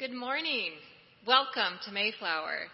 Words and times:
Good 0.00 0.14
morning. 0.14 0.70
Welcome 1.26 1.78
to 1.84 1.92
Mayflower. 1.92 2.68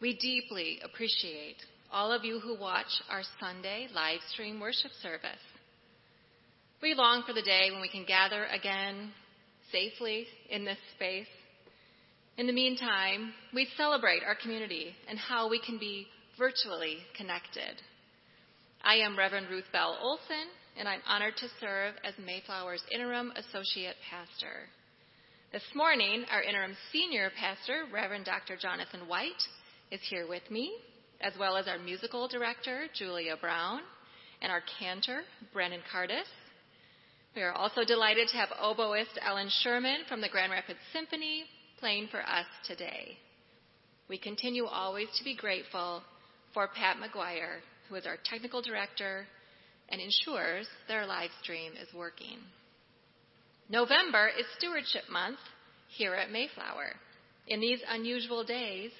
We 0.00 0.16
deeply 0.16 0.80
appreciate 0.82 1.58
all 1.92 2.10
of 2.10 2.24
you 2.24 2.40
who 2.40 2.58
watch 2.58 2.90
our 3.08 3.22
Sunday 3.38 3.86
live 3.94 4.18
stream 4.32 4.58
worship 4.58 4.90
service. 5.00 5.44
We 6.82 6.94
long 6.94 7.22
for 7.24 7.34
the 7.34 7.40
day 7.40 7.70
when 7.70 7.80
we 7.80 7.88
can 7.88 8.04
gather 8.04 8.46
again 8.46 9.12
safely 9.70 10.26
in 10.50 10.64
this 10.64 10.78
space. 10.96 11.28
In 12.36 12.48
the 12.48 12.52
meantime, 12.52 13.32
we 13.54 13.68
celebrate 13.76 14.24
our 14.26 14.34
community 14.34 14.92
and 15.08 15.20
how 15.20 15.48
we 15.48 15.60
can 15.64 15.78
be 15.78 16.08
virtually 16.36 16.96
connected. 17.16 17.80
I 18.82 18.96
am 18.96 19.16
Reverend 19.16 19.50
Ruth 19.50 19.70
Bell 19.72 19.96
Olson, 20.02 20.50
and 20.76 20.88
I'm 20.88 21.02
honored 21.06 21.36
to 21.36 21.46
serve 21.60 21.94
as 22.02 22.14
Mayflower's 22.18 22.82
interim 22.92 23.32
associate 23.36 23.94
pastor. 24.10 24.66
This 25.52 25.74
morning, 25.74 26.24
our 26.30 26.44
interim 26.44 26.76
senior 26.92 27.28
pastor, 27.36 27.82
Reverend 27.92 28.24
Dr. 28.24 28.56
Jonathan 28.56 29.08
White, 29.08 29.42
is 29.90 29.98
here 30.08 30.28
with 30.28 30.48
me, 30.48 30.72
as 31.20 31.32
well 31.40 31.56
as 31.56 31.66
our 31.66 31.76
musical 31.76 32.28
director, 32.28 32.86
Julia 32.94 33.36
Brown, 33.36 33.80
and 34.42 34.52
our 34.52 34.62
cantor, 34.78 35.22
Brennan 35.52 35.80
Cardis. 35.92 36.28
We 37.34 37.42
are 37.42 37.50
also 37.50 37.82
delighted 37.84 38.28
to 38.28 38.36
have 38.36 38.50
oboist 38.62 39.18
Ellen 39.26 39.50
Sherman 39.50 40.02
from 40.08 40.20
the 40.20 40.28
Grand 40.28 40.52
Rapids 40.52 40.78
Symphony 40.92 41.46
playing 41.80 42.06
for 42.12 42.20
us 42.20 42.46
today. 42.64 43.18
We 44.08 44.18
continue 44.18 44.66
always 44.66 45.08
to 45.18 45.24
be 45.24 45.34
grateful 45.34 46.04
for 46.54 46.68
Pat 46.68 46.98
McGuire, 46.98 47.58
who 47.88 47.96
is 47.96 48.06
our 48.06 48.18
technical 48.24 48.62
director 48.62 49.26
and 49.88 50.00
ensures 50.00 50.68
our 50.88 51.06
live 51.08 51.30
stream 51.42 51.72
is 51.72 51.92
working. 51.92 52.38
November 53.70 54.28
is 54.36 54.46
Stewardship 54.58 55.04
Month 55.08 55.38
here 55.96 56.14
at 56.14 56.32
Mayflower. 56.32 56.90
In 57.46 57.60
these 57.60 57.78
unusual 57.88 58.42
days, 58.42 58.90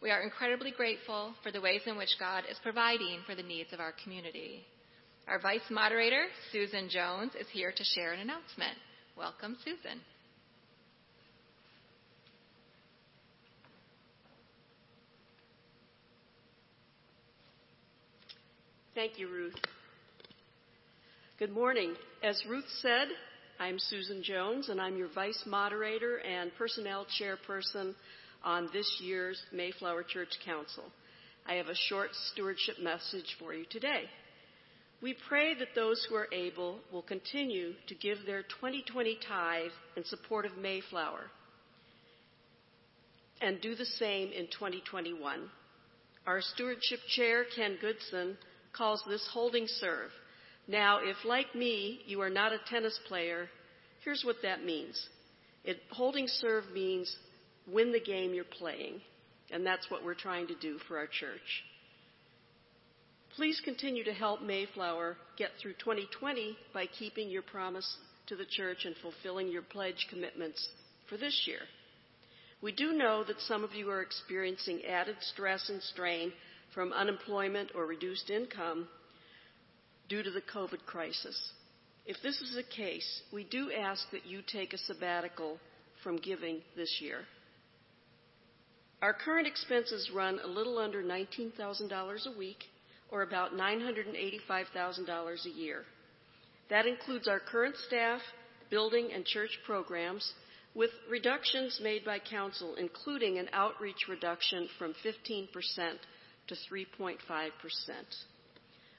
we 0.00 0.12
are 0.12 0.22
incredibly 0.22 0.70
grateful 0.70 1.34
for 1.42 1.50
the 1.50 1.60
ways 1.60 1.80
in 1.84 1.96
which 1.96 2.16
God 2.20 2.44
is 2.48 2.56
providing 2.62 3.22
for 3.26 3.34
the 3.34 3.42
needs 3.42 3.72
of 3.72 3.80
our 3.80 3.92
community. 4.04 4.64
Our 5.26 5.40
vice 5.40 5.68
moderator, 5.68 6.26
Susan 6.52 6.88
Jones, 6.88 7.32
is 7.38 7.48
here 7.52 7.72
to 7.76 7.82
share 7.82 8.12
an 8.12 8.20
announcement. 8.20 8.78
Welcome, 9.18 9.56
Susan. 9.64 10.00
Thank 18.94 19.18
you, 19.18 19.28
Ruth. 19.28 19.54
Good 21.40 21.50
morning. 21.50 21.94
As 22.22 22.40
Ruth 22.48 22.66
said, 22.80 23.08
I'm 23.60 23.78
Susan 23.78 24.22
Jones, 24.22 24.70
and 24.70 24.80
I'm 24.80 24.96
your 24.96 25.10
vice 25.14 25.42
moderator 25.44 26.16
and 26.16 26.50
personnel 26.56 27.06
chairperson 27.20 27.94
on 28.42 28.70
this 28.72 28.90
year's 29.02 29.38
Mayflower 29.52 30.02
Church 30.02 30.30
Council. 30.46 30.84
I 31.46 31.56
have 31.56 31.66
a 31.66 31.74
short 31.74 32.08
stewardship 32.32 32.76
message 32.82 33.36
for 33.38 33.52
you 33.52 33.66
today. 33.68 34.04
We 35.02 35.14
pray 35.28 35.52
that 35.58 35.74
those 35.74 36.02
who 36.08 36.14
are 36.14 36.28
able 36.32 36.78
will 36.90 37.02
continue 37.02 37.74
to 37.88 37.94
give 37.94 38.24
their 38.24 38.44
2020 38.44 39.18
tithe 39.28 39.72
in 39.94 40.06
support 40.06 40.46
of 40.46 40.56
Mayflower 40.56 41.24
and 43.42 43.60
do 43.60 43.74
the 43.74 43.84
same 43.84 44.32
in 44.32 44.46
2021. 44.46 45.38
Our 46.26 46.40
stewardship 46.40 47.00
chair, 47.14 47.44
Ken 47.54 47.76
Goodson, 47.78 48.38
calls 48.72 49.04
this 49.06 49.28
holding 49.30 49.66
serve. 49.66 50.12
Now, 50.70 51.00
if 51.02 51.16
like 51.24 51.52
me, 51.52 52.00
you 52.06 52.20
are 52.20 52.30
not 52.30 52.52
a 52.52 52.60
tennis 52.70 52.96
player, 53.08 53.48
here's 54.04 54.22
what 54.24 54.36
that 54.44 54.64
means. 54.64 55.04
It, 55.64 55.78
holding 55.90 56.28
serve 56.28 56.62
means 56.72 57.12
win 57.66 57.90
the 57.90 57.98
game 57.98 58.32
you're 58.32 58.44
playing, 58.44 59.00
and 59.50 59.66
that's 59.66 59.90
what 59.90 60.04
we're 60.04 60.14
trying 60.14 60.46
to 60.46 60.54
do 60.54 60.78
for 60.86 60.96
our 60.96 61.08
church. 61.08 61.64
Please 63.34 63.60
continue 63.64 64.04
to 64.04 64.12
help 64.12 64.42
Mayflower 64.42 65.16
get 65.36 65.50
through 65.60 65.72
2020 65.72 66.56
by 66.72 66.86
keeping 66.86 67.28
your 67.28 67.42
promise 67.42 67.96
to 68.28 68.36
the 68.36 68.46
church 68.46 68.84
and 68.84 68.94
fulfilling 69.02 69.48
your 69.48 69.62
pledge 69.62 70.06
commitments 70.08 70.68
for 71.08 71.16
this 71.16 71.48
year. 71.48 71.62
We 72.62 72.70
do 72.70 72.92
know 72.92 73.24
that 73.24 73.40
some 73.40 73.64
of 73.64 73.74
you 73.74 73.90
are 73.90 74.02
experiencing 74.02 74.84
added 74.84 75.16
stress 75.20 75.68
and 75.68 75.82
strain 75.82 76.32
from 76.72 76.92
unemployment 76.92 77.72
or 77.74 77.86
reduced 77.86 78.30
income 78.30 78.86
due 80.10 80.22
to 80.22 80.30
the 80.30 80.42
COVID 80.42 80.84
crisis. 80.84 81.52
If 82.04 82.16
this 82.22 82.40
is 82.40 82.56
the 82.56 82.64
case, 82.64 83.22
we 83.32 83.44
do 83.44 83.70
ask 83.72 84.10
that 84.10 84.26
you 84.26 84.42
take 84.46 84.74
a 84.74 84.78
sabbatical 84.78 85.58
from 86.02 86.16
giving 86.16 86.60
this 86.76 86.98
year. 87.00 87.20
Our 89.00 89.14
current 89.14 89.46
expenses 89.46 90.10
run 90.12 90.40
a 90.42 90.48
little 90.48 90.78
under 90.78 91.02
$19,000 91.02 92.26
a 92.26 92.38
week, 92.38 92.64
or 93.10 93.22
about 93.22 93.54
$985,000 93.54 95.46
a 95.46 95.50
year. 95.50 95.84
That 96.68 96.86
includes 96.86 97.28
our 97.28 97.40
current 97.40 97.76
staff, 97.86 98.20
building, 98.68 99.10
and 99.14 99.24
church 99.24 99.58
programs, 99.64 100.32
with 100.74 100.90
reductions 101.08 101.80
made 101.82 102.04
by 102.04 102.18
council, 102.18 102.74
including 102.76 103.38
an 103.38 103.48
outreach 103.52 104.06
reduction 104.08 104.68
from 104.78 104.94
15% 105.04 105.48
to 106.48 106.54
3.5%. 106.54 107.16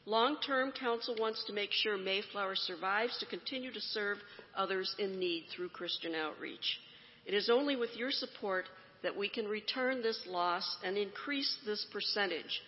Long 0.05 0.37
term, 0.45 0.71
Council 0.71 1.15
wants 1.19 1.43
to 1.45 1.53
make 1.53 1.71
sure 1.71 1.97
Mayflower 1.97 2.55
survives 2.55 3.17
to 3.19 3.27
continue 3.27 3.71
to 3.71 3.79
serve 3.79 4.17
others 4.55 4.95
in 4.97 5.19
need 5.19 5.45
through 5.55 5.69
Christian 5.69 6.15
outreach. 6.15 6.79
It 7.25 7.35
is 7.35 7.51
only 7.51 7.75
with 7.75 7.95
your 7.95 8.09
support 8.09 8.65
that 9.03 9.15
we 9.15 9.29
can 9.29 9.45
return 9.45 10.01
this 10.01 10.19
loss 10.27 10.77
and 10.83 10.97
increase 10.97 11.55
this 11.65 11.85
percentage, 11.91 12.61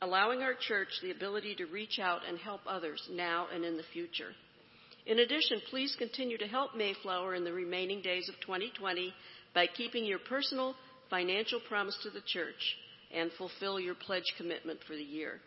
allowing 0.00 0.42
our 0.42 0.54
church 0.54 0.88
the 1.02 1.10
ability 1.10 1.56
to 1.56 1.66
reach 1.66 1.98
out 1.98 2.20
and 2.28 2.38
help 2.38 2.60
others 2.66 3.02
now 3.10 3.48
and 3.52 3.64
in 3.64 3.76
the 3.76 3.82
future. 3.92 4.30
In 5.04 5.18
addition, 5.18 5.60
please 5.70 5.96
continue 5.98 6.38
to 6.38 6.46
help 6.46 6.76
Mayflower 6.76 7.34
in 7.34 7.42
the 7.42 7.52
remaining 7.52 8.02
days 8.02 8.28
of 8.28 8.36
2020 8.46 9.12
by 9.52 9.66
keeping 9.66 10.04
your 10.04 10.18
personal 10.20 10.74
financial 11.10 11.60
promise 11.68 11.98
to 12.04 12.10
the 12.10 12.20
church 12.26 12.76
and 13.12 13.32
fulfill 13.38 13.80
your 13.80 13.94
pledge 13.94 14.34
commitment 14.36 14.78
for 14.86 14.94
the 14.94 15.02
year. 15.02 15.40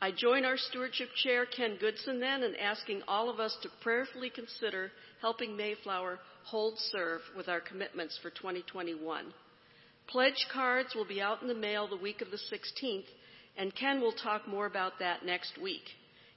I 0.00 0.10
join 0.12 0.44
our 0.44 0.58
stewardship 0.58 1.08
chair, 1.22 1.46
Ken 1.46 1.78
Goodson, 1.80 2.20
then, 2.20 2.42
in 2.42 2.54
asking 2.56 3.02
all 3.08 3.30
of 3.30 3.40
us 3.40 3.56
to 3.62 3.70
prayerfully 3.82 4.30
consider 4.30 4.92
helping 5.22 5.56
Mayflower 5.56 6.18
hold 6.44 6.78
serve 6.78 7.22
with 7.36 7.48
our 7.48 7.60
commitments 7.60 8.18
for 8.22 8.30
2021. 8.30 9.32
Pledge 10.06 10.46
cards 10.52 10.94
will 10.94 11.06
be 11.06 11.20
out 11.20 11.40
in 11.40 11.48
the 11.48 11.54
mail 11.54 11.88
the 11.88 11.96
week 11.96 12.20
of 12.20 12.30
the 12.30 12.36
16th, 12.36 13.06
and 13.56 13.74
Ken 13.74 14.00
will 14.00 14.12
talk 14.12 14.46
more 14.46 14.66
about 14.66 14.98
that 14.98 15.24
next 15.24 15.58
week. 15.60 15.84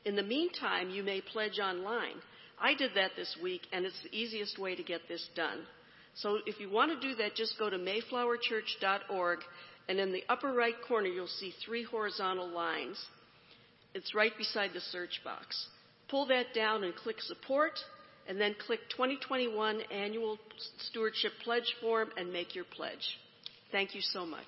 In 0.05 0.15
the 0.15 0.23
meantime, 0.23 0.89
you 0.89 1.03
may 1.03 1.19
pledge 1.19 1.59
online. 1.59 2.15
I 2.61 2.73
did 2.73 2.91
that 2.95 3.11
this 3.17 3.37
week, 3.43 3.61
and 3.73 3.85
it's 3.85 4.01
the 4.03 4.17
easiest 4.17 4.57
way 4.57 4.75
to 4.75 4.83
get 4.83 5.01
this 5.09 5.27
done. 5.35 5.59
So 6.15 6.39
if 6.45 6.59
you 6.59 6.69
want 6.69 6.91
to 6.99 7.07
do 7.07 7.15
that, 7.15 7.35
just 7.35 7.59
go 7.59 7.69
to 7.69 7.77
mayflowerchurch.org 7.77 9.39
and 9.89 9.99
in 9.99 10.11
the 10.11 10.23
upper 10.29 10.53
right 10.53 10.75
corner, 10.87 11.07
you'll 11.07 11.27
see 11.27 11.51
three 11.65 11.83
horizontal 11.83 12.47
lines. 12.47 13.03
It's 13.93 14.13
right 14.13 14.35
beside 14.37 14.71
the 14.73 14.81
search 14.81 15.21
box. 15.23 15.67
Pull 16.09 16.27
that 16.27 16.53
down 16.53 16.83
and 16.83 16.95
click 16.95 17.21
support, 17.21 17.73
and 18.27 18.39
then 18.39 18.55
click 18.65 18.79
2021 18.91 19.81
Annual 19.91 20.37
Stewardship 20.89 21.31
Pledge 21.43 21.75
Form 21.81 22.09
and 22.17 22.31
make 22.31 22.55
your 22.55 22.65
pledge. 22.65 23.17
Thank 23.71 23.95
you 23.95 24.01
so 24.01 24.25
much. 24.25 24.47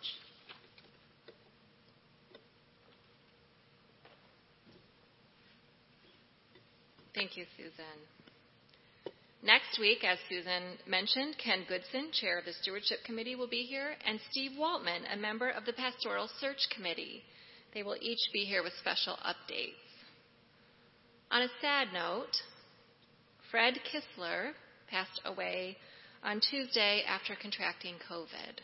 Thank 7.14 7.36
you, 7.36 7.46
Susan. 7.58 9.14
Next 9.44 9.80
week, 9.80 10.04
as 10.04 10.18
Susan 10.30 10.78
mentioned, 10.88 11.36
Ken 11.44 11.66
Goodson, 11.68 12.12
chair 12.14 12.38
of 12.38 12.46
the 12.46 12.54
Stewardship 12.62 13.00
Committee, 13.04 13.36
will 13.36 13.50
be 13.50 13.64
here, 13.64 13.96
and 14.06 14.20
Steve 14.30 14.52
Waltman, 14.58 15.02
a 15.12 15.18
member 15.18 15.50
of 15.50 15.66
the 15.66 15.74
Pastoral 15.74 16.30
Search 16.40 16.70
Committee. 16.76 17.24
They 17.74 17.84
will 17.84 17.98
each 18.02 18.20
be 18.34 18.46
here 18.46 18.64
with 18.64 18.74
special 18.80 19.18
updates. 19.26 19.74
On 21.32 21.42
a 21.42 21.48
sad 21.62 21.88
note, 21.94 22.36
Fred 23.50 23.80
Kistler 23.92 24.52
passed 24.90 25.22
away 25.26 25.78
on 26.24 26.42
Tuesday 26.42 27.04
after 27.08 27.36
contracting 27.42 27.96
COVID. 28.10 28.60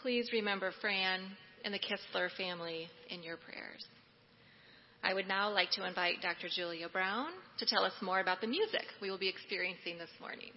Please 0.00 0.30
remember 0.32 0.72
Fran 0.80 1.20
and 1.64 1.74
the 1.74 1.78
Kistler 1.78 2.30
family 2.36 2.88
in 3.10 3.22
your 3.22 3.36
prayers. 3.36 3.84
I 5.02 5.14
would 5.14 5.28
now 5.28 5.52
like 5.52 5.70
to 5.72 5.86
invite 5.86 6.22
Dr. 6.22 6.48
Julia 6.48 6.88
Brown 6.88 7.28
to 7.58 7.66
tell 7.66 7.84
us 7.84 7.92
more 8.00 8.20
about 8.20 8.40
the 8.40 8.46
music 8.46 8.86
we 9.00 9.10
will 9.10 9.18
be 9.18 9.28
experiencing 9.28 9.98
this 9.98 10.10
morning. 10.20 10.52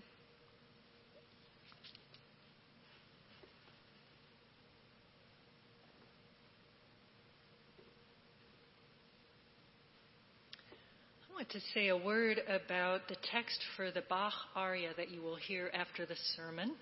To 11.47 11.61
say 11.73 11.87
a 11.87 11.95
word 11.95 12.41
about 12.49 13.07
the 13.07 13.15
text 13.31 13.63
for 13.77 13.91
the 13.91 14.03
Bach 14.07 14.33
aria 14.57 14.89
that 14.97 15.09
you 15.09 15.21
will 15.21 15.37
hear 15.37 15.71
after 15.73 16.05
the 16.05 16.17
sermon. 16.35 16.75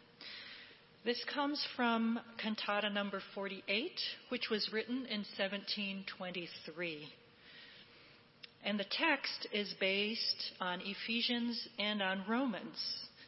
This 1.06 1.24
comes 1.32 1.64
from 1.76 2.20
cantata 2.44 2.90
number 2.90 3.22
48, 3.36 3.92
which 4.30 4.50
was 4.50 4.68
written 4.74 5.06
in 5.06 5.24
1723. 5.38 7.08
And 8.66 8.80
the 8.80 8.86
text 8.90 9.48
is 9.54 9.74
based 9.80 10.52
on 10.60 10.82
Ephesians 10.84 11.68
and 11.78 12.02
on 12.02 12.26
Romans 12.28 12.78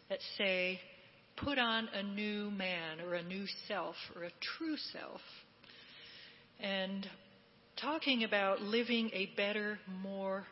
that 0.09 0.19
say, 0.35 0.81
put 1.37 1.59
on 1.59 1.89
a 1.93 2.01
new 2.01 2.49
man 2.49 3.01
or 3.01 3.13
a 3.13 3.23
new 3.23 3.45
self 3.67 3.95
or 4.15 4.23
a 4.23 4.31
true 4.57 4.77
self. 4.91 5.21
And 6.59 7.07
talking 7.79 8.23
about 8.23 8.61
living 8.61 9.11
a 9.13 9.29
better, 9.37 9.79
more 10.01 10.43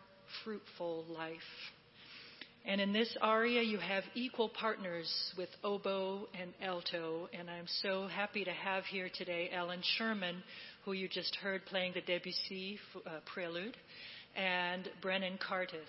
fruitful 0.44 1.06
life. 1.10 1.40
And 2.66 2.82
in 2.82 2.92
this 2.92 3.16
aria, 3.22 3.62
you 3.62 3.78
have 3.78 4.04
equal 4.14 4.50
partners 4.50 5.10
with 5.38 5.48
oboe 5.64 6.28
and 6.40 6.54
alto. 6.62 7.30
And 7.32 7.50
I'm 7.50 7.68
so 7.82 8.08
happy 8.08 8.44
to 8.44 8.52
have 8.52 8.84
here 8.84 9.10
today 9.18 9.50
Ellen 9.54 9.82
Sherman, 9.98 10.44
who 10.84 10.92
you 10.92 11.08
just 11.08 11.34
heard 11.38 11.66
playing 11.66 11.94
the 11.94 12.02
Debussy 12.02 12.78
uh, 13.06 13.20
prelude, 13.34 13.78
and 14.36 14.90
Brennan 15.02 15.38
Curtis. 15.38 15.88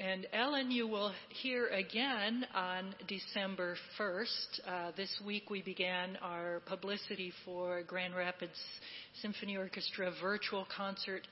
And 0.00 0.26
Ellen, 0.32 0.72
you 0.72 0.88
will 0.88 1.12
hear 1.28 1.68
again 1.68 2.44
on 2.52 2.94
December 3.06 3.76
1st. 3.96 4.26
Uh, 4.66 4.90
this 4.96 5.20
week 5.24 5.50
we 5.50 5.62
began 5.62 6.16
our 6.20 6.62
publicity 6.66 7.32
for 7.44 7.82
Grand 7.82 8.16
Rapids 8.16 8.58
Symphony 9.22 9.56
Orchestra 9.56 10.10
virtual 10.20 10.66
concert 10.76 11.22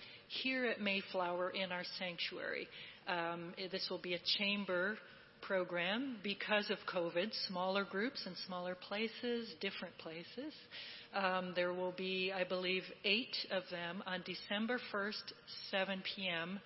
here 0.42 0.64
at 0.64 0.80
Mayflower 0.80 1.50
in 1.50 1.72
our 1.72 1.84
sanctuary. 1.98 2.68
Um, 3.06 3.52
this 3.70 3.86
will 3.90 3.98
be 3.98 4.14
a 4.14 4.20
chamber 4.38 4.96
program 5.42 6.16
because 6.22 6.70
of 6.70 6.78
COVID, 6.92 7.30
smaller 7.48 7.84
groups 7.84 8.24
in 8.26 8.32
smaller 8.46 8.74
places, 8.74 9.52
different 9.60 9.96
places. 9.98 10.54
Um, 11.14 11.52
there 11.54 11.72
will 11.72 11.92
be, 11.92 12.32
I 12.34 12.44
believe, 12.44 12.84
eight 13.04 13.36
of 13.50 13.64
them 13.70 14.02
on 14.06 14.22
December 14.24 14.80
1st, 14.92 15.32
7 15.70 16.02
p.m. 16.14 16.60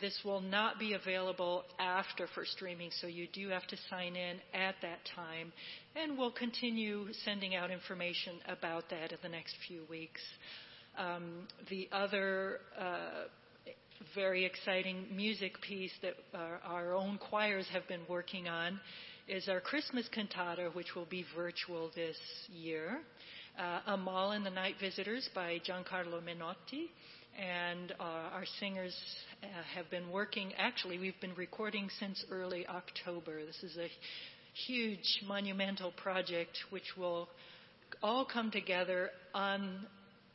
This 0.00 0.18
will 0.24 0.40
not 0.40 0.80
be 0.80 0.94
available 0.94 1.62
after 1.78 2.26
for 2.34 2.44
streaming, 2.44 2.90
so 3.00 3.06
you 3.06 3.28
do 3.32 3.50
have 3.50 3.66
to 3.68 3.76
sign 3.88 4.16
in 4.16 4.38
at 4.52 4.74
that 4.82 4.98
time. 5.14 5.52
And 5.94 6.18
we'll 6.18 6.32
continue 6.32 7.06
sending 7.24 7.54
out 7.54 7.70
information 7.70 8.34
about 8.48 8.90
that 8.90 9.12
in 9.12 9.18
the 9.22 9.28
next 9.28 9.54
few 9.68 9.82
weeks. 9.88 10.20
Um, 10.96 11.48
the 11.70 11.88
other 11.92 12.60
uh, 12.78 13.26
very 14.14 14.44
exciting 14.44 15.06
music 15.14 15.60
piece 15.60 15.92
that 16.02 16.14
our, 16.34 16.60
our, 16.64 16.94
own 16.94 17.18
choirs 17.18 17.66
have 17.72 17.86
been 17.88 18.02
working 18.08 18.48
on 18.48 18.78
is 19.26 19.48
our 19.48 19.60
Christmas 19.60 20.08
cantata, 20.14 20.70
which 20.74 20.94
will 20.94 21.06
be 21.06 21.24
virtual 21.34 21.90
this 21.96 22.16
year. 22.48 23.00
Uh, 23.58 23.80
Amahl 23.88 24.32
and 24.32 24.46
the 24.46 24.50
Night 24.50 24.74
Visitors 24.80 25.28
by 25.34 25.60
Gian 25.64 25.84
Carlo 25.88 26.20
Menotti. 26.20 26.90
And 27.36 27.92
uh, 27.98 28.04
our 28.32 28.44
singers 28.60 28.94
uh, 29.42 29.46
have 29.74 29.90
been 29.90 30.10
working, 30.12 30.52
actually, 30.56 30.98
we've 30.98 31.20
been 31.20 31.34
recording 31.34 31.88
since 31.98 32.24
early 32.30 32.64
October. 32.68 33.44
This 33.44 33.72
is 33.72 33.76
a 33.76 33.88
huge, 34.66 35.22
monumental 35.26 35.90
project 35.90 36.56
which 36.70 36.96
will 36.96 37.28
all 38.02 38.24
come 38.24 38.50
together 38.52 39.10
on 39.34 39.86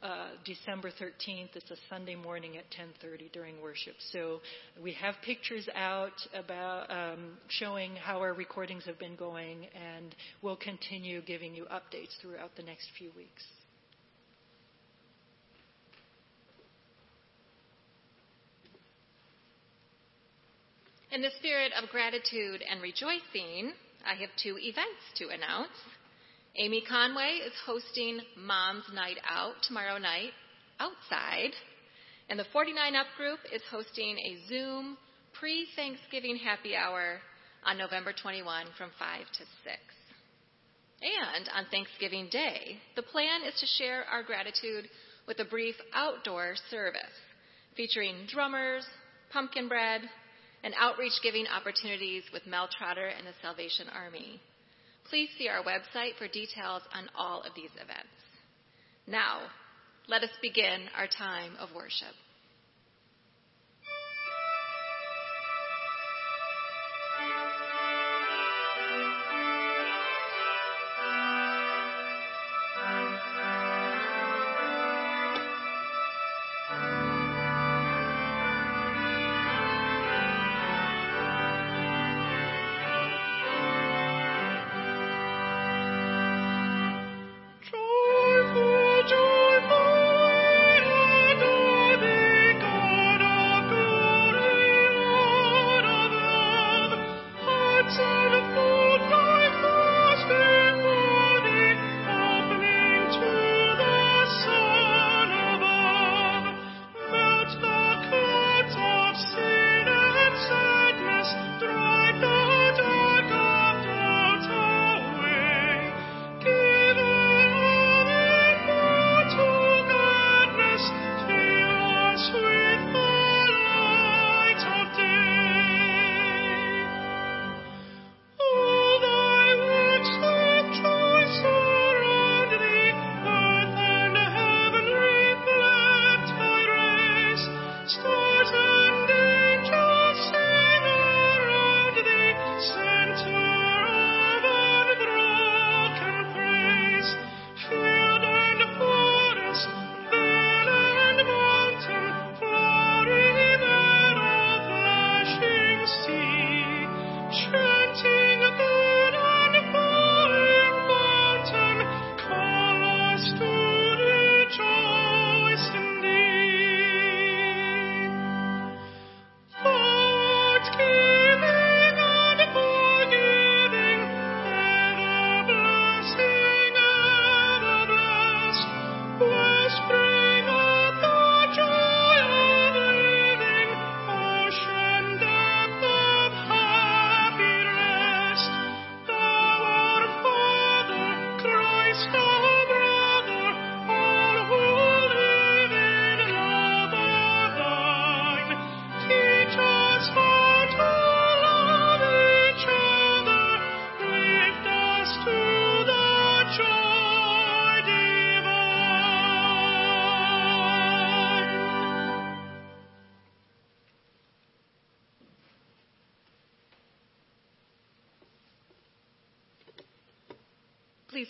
uh, 0.02 0.30
December 0.46 0.92
13th. 0.92 1.56
It's 1.56 1.72
a 1.72 1.76
Sunday 1.90 2.16
morning 2.16 2.58
at 2.58 2.64
10:30 2.72 3.32
during 3.32 3.62
worship. 3.62 3.96
So 4.12 4.40
we 4.82 4.94
have 4.94 5.16
pictures 5.24 5.68
out 5.76 6.14
about 6.34 6.90
um, 6.90 7.38
showing 7.50 7.96
how 7.96 8.20
our 8.20 8.34
recordings 8.34 8.86
have 8.86 8.98
been 8.98 9.16
going, 9.16 9.68
and 9.76 10.16
we'll 10.42 10.56
continue 10.56 11.22
giving 11.22 11.54
you 11.54 11.66
updates 11.66 12.18
throughout 12.22 12.56
the 12.56 12.64
next 12.64 12.88
few 12.98 13.12
weeks. 13.16 13.44
In 21.12 21.22
the 21.22 21.32
spirit 21.40 21.72
of 21.82 21.90
gratitude 21.90 22.62
and 22.70 22.82
rejoicing, 22.82 23.74
I 24.06 24.14
have 24.14 24.30
two 24.42 24.58
events 24.60 25.02
to 25.16 25.30
announce. 25.30 25.74
Amy 26.56 26.84
Conway 26.88 27.40
is 27.46 27.54
hosting 27.66 28.20
Mom's 28.36 28.86
Night 28.94 29.18
Out 29.30 29.54
tomorrow 29.68 29.98
night 29.98 30.32
outside. 30.80 31.52
And 32.30 32.40
the 32.40 32.46
49 32.52 32.96
Up 32.96 33.08
group 33.18 33.40
is 33.54 33.62
hosting 33.70 34.18
a 34.18 34.48
Zoom 34.50 34.98
pre 35.40 35.68
Thanksgiving 35.76 36.38
happy 36.38 36.76
hour 36.76 37.20
on 37.66 37.78
November 37.78 38.14
21 38.14 38.66
from 38.78 38.90
5 38.98 39.20
to 39.20 39.44
6. 39.64 39.78
And 41.02 41.50
on 41.56 41.66
Thanksgiving 41.72 42.28
Day, 42.32 42.78
the 42.96 43.04
plan 43.04 43.44
is 43.48 43.58
to 43.60 43.84
share 43.84 44.04
our 44.12 44.24
gratitude 44.24 44.90
with 45.28 45.40
a 45.40 45.46
brief 45.46 45.76
outdoor 45.94 46.56
service 46.70 47.16
featuring 47.78 48.28
drummers, 48.28 48.86
pumpkin 49.32 49.68
bread, 49.68 50.02
and 50.64 50.74
outreach 50.78 51.14
giving 51.24 51.46
opportunities 51.48 52.24
with 52.34 52.46
Mel 52.48 52.68
Trotter 52.78 53.08
and 53.08 53.26
the 53.26 53.38
Salvation 53.42 53.88
Army. 53.96 54.42
Please 55.10 55.30
see 55.38 55.48
our 55.48 55.64
website 55.64 56.16
for 56.18 56.28
details 56.28 56.84
on 56.94 57.10
all 57.18 57.42
of 57.42 57.54
these 57.56 57.72
events. 57.76 58.10
Now, 59.08 59.42
let 60.08 60.24
us 60.24 60.30
begin 60.42 60.86
our 60.96 61.08
time 61.08 61.54
of 61.60 61.70
worship. 61.76 62.14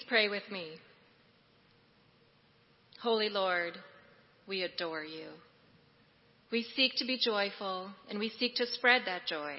Pray 0.10 0.28
with 0.28 0.44
me. 0.52 0.72
Holy 3.00 3.30
Lord, 3.30 3.78
we 4.48 4.64
adore 4.64 5.04
you. 5.04 5.28
We 6.52 6.66
seek 6.76 6.96
to 6.96 7.06
be 7.06 7.20
joyful 7.24 7.92
and 8.10 8.18
we 8.18 8.34
seek 8.40 8.56
to 8.56 8.66
spread 8.66 9.04
that 9.06 9.28
joy. 9.28 9.58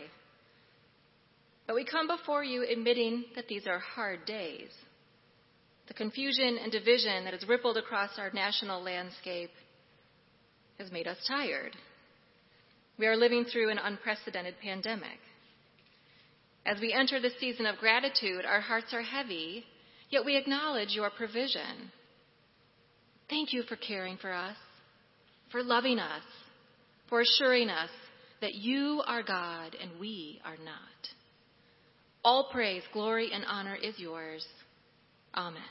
But 1.68 1.76
we 1.76 1.84
come 1.84 2.08
before 2.08 2.42
you 2.42 2.66
admitting 2.68 3.26
that 3.36 3.46
these 3.46 3.68
are 3.68 3.78
hard 3.78 4.26
days. 4.26 4.70
The 5.86 5.94
confusion 5.94 6.58
and 6.60 6.72
division 6.72 7.24
that 7.24 7.32
has 7.32 7.48
rippled 7.48 7.76
across 7.76 8.10
our 8.18 8.32
national 8.34 8.82
landscape 8.82 9.52
has 10.80 10.90
made 10.90 11.06
us 11.06 11.18
tired. 11.28 11.76
We 12.98 13.06
are 13.06 13.16
living 13.16 13.44
through 13.44 13.70
an 13.70 13.78
unprecedented 13.78 14.54
pandemic. 14.60 15.20
As 16.66 16.80
we 16.80 16.92
enter 16.92 17.20
the 17.20 17.30
season 17.38 17.66
of 17.66 17.78
gratitude, 17.78 18.44
our 18.44 18.60
hearts 18.60 18.92
are 18.92 19.02
heavy, 19.02 19.64
yet 20.10 20.24
we 20.24 20.36
acknowledge 20.36 20.90
your 20.90 21.10
provision. 21.10 21.90
Thank 23.28 23.52
you 23.52 23.62
for 23.62 23.76
caring 23.76 24.16
for 24.16 24.32
us, 24.32 24.56
for 25.50 25.62
loving 25.62 25.98
us, 25.98 26.22
for 27.08 27.20
assuring 27.20 27.70
us 27.70 27.90
that 28.40 28.54
you 28.54 29.02
are 29.06 29.22
God 29.22 29.76
and 29.80 30.00
we 30.00 30.40
are 30.44 30.56
not. 30.56 31.08
All 32.22 32.48
praise, 32.52 32.82
glory, 32.92 33.30
and 33.32 33.44
honor 33.46 33.76
is 33.76 33.98
yours. 33.98 34.46
Amen. 35.34 35.62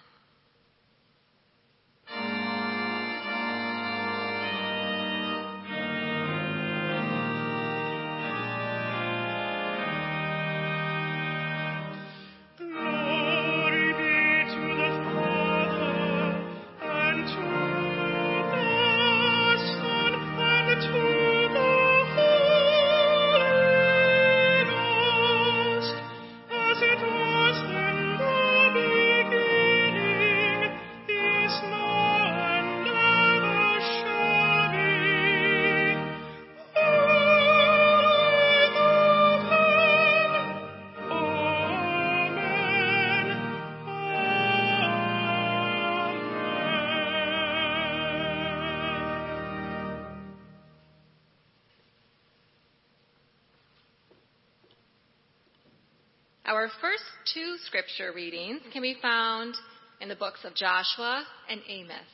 Our 56.49 56.67
first 56.81 57.03
two 57.31 57.57
scripture 57.67 58.11
readings 58.11 58.61
can 58.73 58.81
be 58.81 58.97
found 59.03 59.53
in 60.01 60.09
the 60.09 60.15
books 60.15 60.39
of 60.43 60.55
Joshua 60.55 61.23
and 61.47 61.61
Amos. 61.69 62.09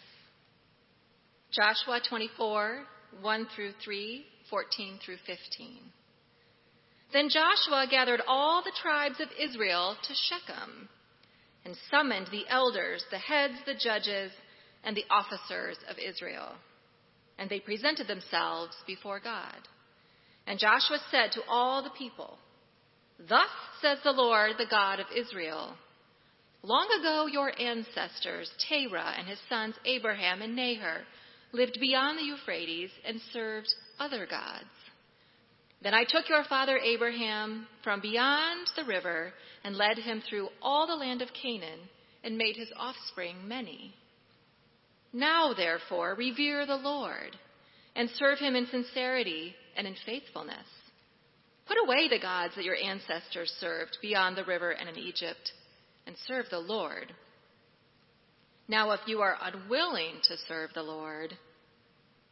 Joshua 1.53 2.01
24, 2.09 2.83
1 3.21 3.47
through 3.55 3.71
3, 3.81 4.25
14 4.49 4.99
through 5.05 5.15
15. 5.25 5.37
Then 7.13 7.29
Joshua 7.29 7.87
gathered 7.89 8.19
all 8.27 8.61
the 8.61 8.73
tribes 8.81 9.21
of 9.21 9.29
Israel 9.41 9.95
to 10.03 10.13
Shechem 10.27 10.89
and 11.63 11.77
summoned 11.89 12.27
the 12.29 12.43
elders, 12.49 13.05
the 13.11 13.17
heads, 13.17 13.53
the 13.65 13.79
judges, 13.81 14.33
and 14.83 14.97
the 14.97 15.05
officers 15.09 15.77
of 15.89 15.95
Israel. 15.97 16.55
And 17.39 17.49
they 17.49 17.61
presented 17.61 18.07
themselves 18.07 18.75
before 18.85 19.21
God. 19.21 19.55
And 20.45 20.59
Joshua 20.59 20.97
said 21.09 21.31
to 21.31 21.41
all 21.47 21.81
the 21.81 21.97
people, 21.97 22.37
Thus 23.17 23.49
says 23.81 23.99
the 24.03 24.11
Lord, 24.11 24.53
the 24.57 24.65
God 24.69 24.99
of 24.99 25.07
Israel. 25.15 25.75
Long 26.63 26.87
ago, 26.99 27.27
your 27.27 27.51
ancestors, 27.59 28.49
Terah 28.67 29.13
and 29.17 29.27
his 29.27 29.39
sons 29.47 29.75
Abraham 29.85 30.41
and 30.41 30.55
Nahor, 30.55 31.03
lived 31.51 31.77
beyond 31.79 32.17
the 32.17 32.23
Euphrates 32.23 32.89
and 33.05 33.21
served 33.31 33.73
other 33.99 34.25
gods. 34.25 34.65
Then 35.81 35.93
I 35.93 36.03
took 36.03 36.27
your 36.27 36.43
father 36.45 36.77
Abraham 36.77 37.67
from 37.83 38.01
beyond 38.01 38.67
the 38.75 38.85
river 38.85 39.31
and 39.63 39.75
led 39.75 39.97
him 39.97 40.21
through 40.27 40.49
all 40.61 40.87
the 40.87 40.95
land 40.95 41.21
of 41.21 41.29
Canaan 41.39 41.79
and 42.23 42.37
made 42.37 42.55
his 42.55 42.71
offspring 42.75 43.47
many. 43.47 43.93
Now, 45.13 45.53
therefore, 45.53 46.15
revere 46.17 46.65
the 46.65 46.75
Lord 46.75 47.37
and 47.95 48.09
serve 48.15 48.39
him 48.39 48.55
in 48.55 48.65
sincerity 48.67 49.55
and 49.77 49.85
in 49.85 49.95
faithfulness. 50.05 50.65
Put 51.65 51.77
away 51.83 52.07
the 52.07 52.19
gods 52.19 52.53
that 52.55 52.65
your 52.65 52.77
ancestors 52.77 53.51
served 53.59 53.97
beyond 54.01 54.37
the 54.37 54.45
river 54.45 54.71
and 54.71 54.87
in 54.87 54.97
Egypt, 54.97 55.51
and 56.05 56.15
serve 56.27 56.45
the 56.51 56.59
Lord. 56.59 57.13
Now, 58.67 58.91
if 58.91 59.01
you 59.07 59.21
are 59.21 59.37
unwilling 59.41 60.15
to 60.23 60.37
serve 60.47 60.71
the 60.73 60.83
Lord, 60.83 61.33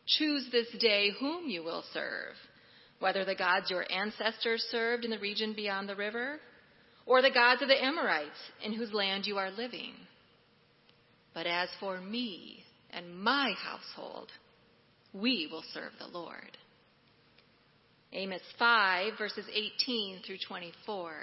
choose 0.05 0.47
this 0.51 0.67
day 0.79 1.09
whom 1.19 1.47
you 1.47 1.63
will 1.63 1.83
serve, 1.93 2.35
whether 2.99 3.25
the 3.25 3.35
gods 3.35 3.69
your 3.69 3.85
ancestors 3.91 4.65
served 4.69 5.05
in 5.05 5.11
the 5.11 5.19
region 5.19 5.53
beyond 5.53 5.89
the 5.89 5.95
river, 5.95 6.39
or 7.05 7.21
the 7.21 7.31
gods 7.31 7.61
of 7.61 7.67
the 7.67 7.83
Amorites 7.83 8.29
in 8.63 8.73
whose 8.73 8.93
land 8.93 9.25
you 9.25 9.37
are 9.37 9.51
living. 9.51 9.93
But 11.33 11.47
as 11.47 11.69
for 11.79 11.99
me 11.99 12.63
and 12.91 13.19
my 13.21 13.53
household, 13.63 14.29
we 15.11 15.47
will 15.51 15.63
serve 15.73 15.91
the 15.99 16.07
Lord. 16.07 16.57
Amos 18.15 18.41
5, 18.59 19.13
verses 19.17 19.45
18 19.51 20.21
through 20.25 20.37
24. 20.47 21.13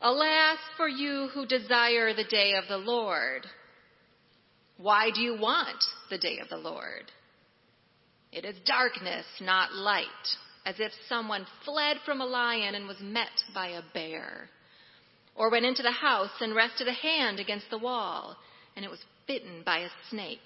Alas 0.00 0.58
for 0.76 0.88
you 0.88 1.28
who 1.34 1.46
desire 1.46 2.14
the 2.14 2.24
day 2.24 2.52
of 2.54 2.68
the 2.68 2.76
Lord. 2.76 3.44
Why 4.78 5.10
do 5.12 5.20
you 5.20 5.36
want 5.36 5.82
the 6.10 6.18
day 6.18 6.38
of 6.40 6.48
the 6.48 6.56
Lord? 6.56 7.10
It 8.30 8.44
is 8.44 8.54
darkness, 8.66 9.24
not 9.40 9.74
light, 9.74 10.06
as 10.64 10.76
if 10.78 10.92
someone 11.08 11.46
fled 11.64 11.96
from 12.04 12.20
a 12.20 12.26
lion 12.26 12.76
and 12.76 12.86
was 12.86 13.00
met 13.00 13.26
by 13.52 13.68
a 13.68 13.82
bear, 13.94 14.48
or 15.34 15.50
went 15.50 15.66
into 15.66 15.82
the 15.82 15.90
house 15.90 16.30
and 16.40 16.54
rested 16.54 16.86
a 16.86 16.92
hand 16.92 17.40
against 17.40 17.68
the 17.70 17.78
wall, 17.78 18.36
and 18.76 18.84
it 18.84 18.90
was 18.90 19.00
bitten 19.26 19.62
by 19.64 19.78
a 19.78 19.88
snake. 20.08 20.38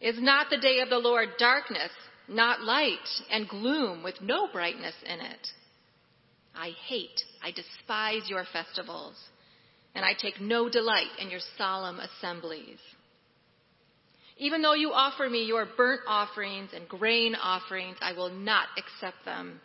Is 0.00 0.16
not 0.18 0.46
the 0.48 0.56
day 0.56 0.78
of 0.78 0.88
the 0.88 0.98
Lord 0.98 1.30
darkness, 1.38 1.90
not 2.28 2.62
light, 2.62 2.98
and 3.30 3.48
gloom 3.48 4.02
with 4.02 4.20
no 4.20 4.48
brightness 4.52 4.94
in 5.04 5.20
it. 5.20 5.48
I 6.54 6.70
hate, 6.88 7.22
I 7.42 7.50
despise 7.52 8.28
your 8.28 8.44
festivals, 8.52 9.14
and 9.94 10.04
I 10.04 10.12
take 10.20 10.40
no 10.40 10.68
delight 10.68 11.10
in 11.20 11.30
your 11.30 11.40
solemn 11.56 12.00
assemblies. 12.00 12.78
Even 14.36 14.62
though 14.62 14.74
you 14.74 14.92
offer 14.92 15.28
me 15.28 15.44
your 15.44 15.66
burnt 15.76 16.02
offerings 16.06 16.70
and 16.74 16.88
grain 16.88 17.34
offerings, 17.34 17.96
I 18.00 18.12
will 18.12 18.30
not 18.30 18.68
accept 18.76 19.24
them. 19.24 19.60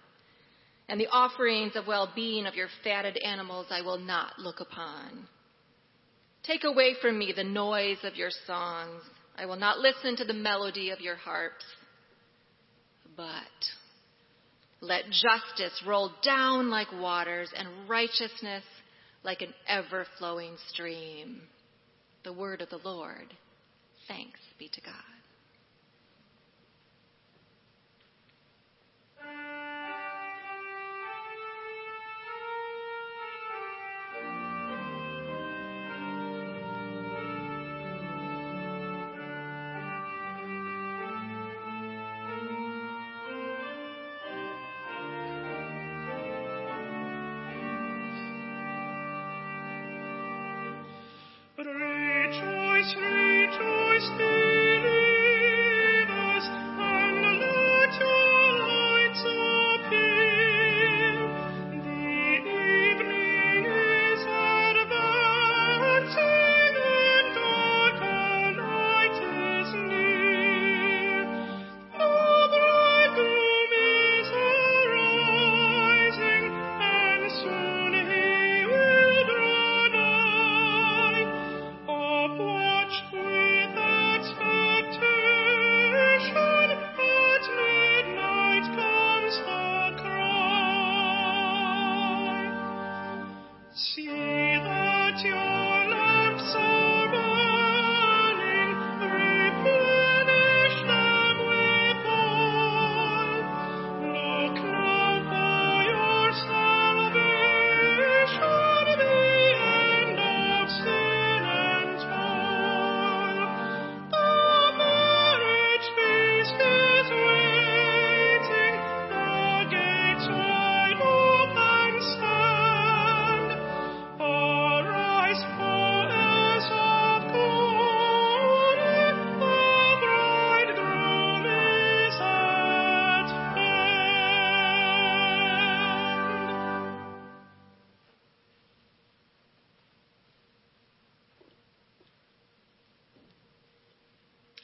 And 0.89 0.99
the 0.99 1.07
offerings 1.07 1.75
of 1.75 1.87
well 1.87 2.11
being 2.15 2.45
of 2.45 2.55
your 2.55 2.69
fatted 2.83 3.17
animals 3.17 3.67
I 3.69 3.81
will 3.81 3.99
not 3.99 4.39
look 4.39 4.59
upon. 4.59 5.27
Take 6.43 6.63
away 6.63 6.95
from 7.01 7.17
me 7.17 7.33
the 7.35 7.43
noise 7.43 7.99
of 8.03 8.15
your 8.15 8.31
songs. 8.45 9.01
I 9.37 9.45
will 9.45 9.55
not 9.55 9.79
listen 9.79 10.15
to 10.17 10.25
the 10.25 10.33
melody 10.33 10.89
of 10.89 10.99
your 10.99 11.15
harps 11.15 11.63
but 13.15 13.25
let 14.81 15.05
justice 15.05 15.81
roll 15.87 16.11
down 16.23 16.69
like 16.69 16.91
waters 16.91 17.49
and 17.55 17.67
righteousness 17.87 18.63
like 19.23 19.41
an 19.41 19.53
ever 19.67 20.05
flowing 20.17 20.55
stream. 20.69 21.41
The 22.23 22.33
word 22.33 22.61
of 22.61 22.69
the 22.69 22.79
Lord. 22.83 23.33
Thanks 24.07 24.39
be 24.59 24.69
to 24.69 24.81
God. 24.81 24.93
Rejoice, 52.33 52.95
rejoice, 52.95 54.09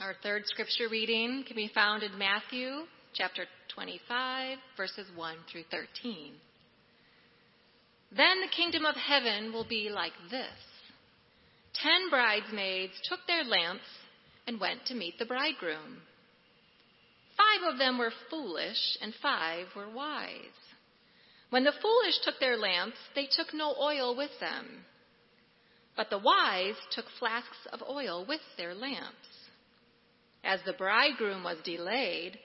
Our 0.09 0.15
third 0.23 0.47
scripture 0.47 0.89
reading 0.89 1.43
can 1.45 1.55
be 1.55 1.69
found 1.71 2.01
in 2.01 2.17
Matthew 2.17 2.87
chapter 3.13 3.45
25, 3.75 4.57
verses 4.75 5.05
1 5.15 5.35
through 5.51 5.65
13. 5.69 6.33
Then 8.17 8.41
the 8.41 8.47
kingdom 8.47 8.85
of 8.85 8.95
heaven 8.95 9.53
will 9.53 9.67
be 9.69 9.91
like 9.93 10.13
this 10.31 10.49
Ten 11.75 12.09
bridesmaids 12.09 12.93
took 13.07 13.19
their 13.27 13.43
lamps 13.43 13.85
and 14.47 14.59
went 14.59 14.83
to 14.87 14.95
meet 14.95 15.19
the 15.19 15.27
bridegroom. 15.27 16.01
Five 17.37 17.71
of 17.71 17.77
them 17.77 17.99
were 17.99 18.11
foolish, 18.31 18.97
and 19.03 19.13
five 19.21 19.67
were 19.75 19.93
wise. 19.93 20.57
When 21.51 21.65
the 21.65 21.79
foolish 21.83 22.17
took 22.23 22.39
their 22.39 22.57
lamps, 22.57 22.97
they 23.13 23.27
took 23.29 23.53
no 23.53 23.75
oil 23.79 24.17
with 24.17 24.31
them. 24.39 24.85
But 25.95 26.09
the 26.09 26.17
wise 26.17 26.77
took 26.95 27.05
flasks 27.19 27.67
of 27.71 27.83
oil 27.87 28.25
with 28.27 28.41
their 28.57 28.73
lamps. 28.73 29.38
As 30.43 30.59
the 30.65 30.73
bridegroom 30.73 31.43
was 31.43 31.57
delayed, 31.63 32.39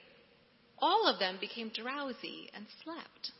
all 0.79 1.07
of 1.07 1.19
them 1.19 1.37
became 1.39 1.69
drowsy 1.69 2.49
and 2.53 2.65
slept. 2.83 3.31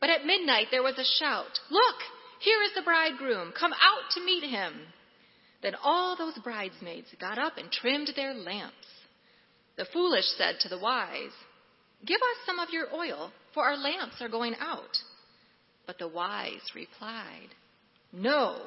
But 0.00 0.10
at 0.10 0.24
midnight 0.24 0.68
there 0.70 0.82
was 0.82 0.98
a 0.98 1.18
shout 1.18 1.60
Look, 1.70 1.96
here 2.40 2.62
is 2.62 2.74
the 2.74 2.82
bridegroom, 2.82 3.52
come 3.52 3.72
out 3.72 4.10
to 4.12 4.24
meet 4.24 4.42
him. 4.42 4.72
Then 5.62 5.74
all 5.82 6.16
those 6.16 6.36
bridesmaids 6.42 7.08
got 7.20 7.38
up 7.38 7.56
and 7.56 7.70
trimmed 7.70 8.10
their 8.16 8.34
lamps. 8.34 8.74
The 9.76 9.86
foolish 9.92 10.26
said 10.36 10.56
to 10.60 10.68
the 10.68 10.78
wise, 10.78 11.32
Give 12.04 12.16
us 12.16 12.46
some 12.46 12.58
of 12.58 12.70
your 12.70 12.92
oil, 12.92 13.30
for 13.54 13.64
our 13.64 13.76
lamps 13.76 14.20
are 14.20 14.28
going 14.28 14.56
out. 14.58 14.98
But 15.86 15.98
the 15.98 16.08
wise 16.08 16.60
replied, 16.74 17.48
No, 18.12 18.60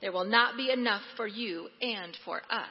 there 0.00 0.12
will 0.12 0.24
not 0.24 0.56
be 0.56 0.70
enough 0.70 1.02
for 1.16 1.28
you 1.28 1.68
and 1.80 2.16
for 2.24 2.42
us. 2.50 2.68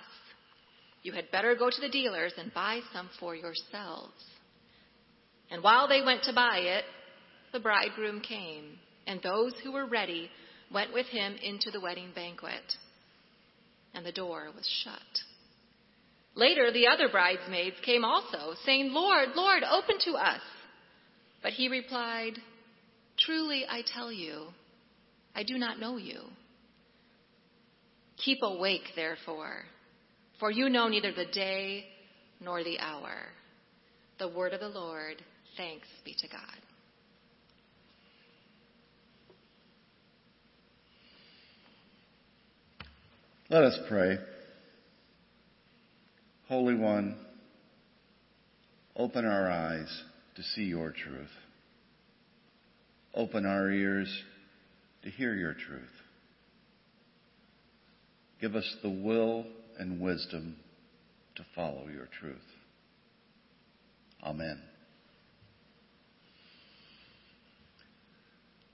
You 1.03 1.13
had 1.13 1.31
better 1.31 1.55
go 1.55 1.69
to 1.69 1.81
the 1.81 1.89
dealers 1.89 2.33
and 2.37 2.53
buy 2.53 2.81
some 2.93 3.09
for 3.19 3.35
yourselves. 3.35 4.13
And 5.49 5.63
while 5.63 5.87
they 5.87 6.01
went 6.01 6.23
to 6.23 6.33
buy 6.33 6.59
it, 6.59 6.85
the 7.51 7.59
bridegroom 7.59 8.21
came, 8.21 8.77
and 9.07 9.21
those 9.21 9.53
who 9.63 9.71
were 9.71 9.85
ready 9.85 10.29
went 10.71 10.93
with 10.93 11.07
him 11.07 11.35
into 11.43 11.71
the 11.71 11.81
wedding 11.81 12.11
banquet. 12.15 12.63
And 13.93 14.05
the 14.05 14.11
door 14.11 14.49
was 14.55 14.67
shut. 14.83 14.99
Later, 16.35 16.71
the 16.71 16.87
other 16.87 17.09
bridesmaids 17.09 17.75
came 17.83 18.05
also, 18.05 18.55
saying, 18.65 18.93
Lord, 18.93 19.29
Lord, 19.35 19.63
open 19.69 19.97
to 20.05 20.11
us. 20.11 20.39
But 21.43 21.51
he 21.53 21.67
replied, 21.67 22.33
Truly 23.17 23.65
I 23.69 23.81
tell 23.93 24.11
you, 24.11 24.47
I 25.35 25.43
do 25.43 25.57
not 25.57 25.79
know 25.79 25.97
you. 25.97 26.21
Keep 28.23 28.39
awake, 28.43 28.91
therefore, 28.95 29.63
for 30.41 30.49
you 30.49 30.69
know 30.69 30.87
neither 30.87 31.13
the 31.13 31.27
day 31.31 31.85
nor 32.41 32.63
the 32.63 32.79
hour. 32.79 33.13
The 34.17 34.27
word 34.27 34.53
of 34.53 34.59
the 34.59 34.67
Lord. 34.67 35.23
Thanks 35.55 35.87
be 36.03 36.15
to 36.17 36.27
God. 36.27 36.41
Let 43.49 43.63
us 43.63 43.77
pray. 43.87 44.17
Holy 46.47 46.75
One, 46.75 47.15
open 48.95 49.25
our 49.25 49.49
eyes 49.49 50.03
to 50.37 50.43
see 50.43 50.63
your 50.63 50.91
truth. 50.91 51.29
Open 53.13 53.45
our 53.45 53.69
ears 53.69 54.11
to 55.03 55.09
hear 55.09 55.35
your 55.35 55.53
truth. 55.53 55.83
Give 58.39 58.55
us 58.55 58.75
the 58.81 58.89
will 58.89 59.45
and 59.79 59.99
wisdom 59.99 60.57
to 61.35 61.45
follow 61.55 61.87
your 61.93 62.07
truth. 62.19 62.37
Amen. 64.23 64.61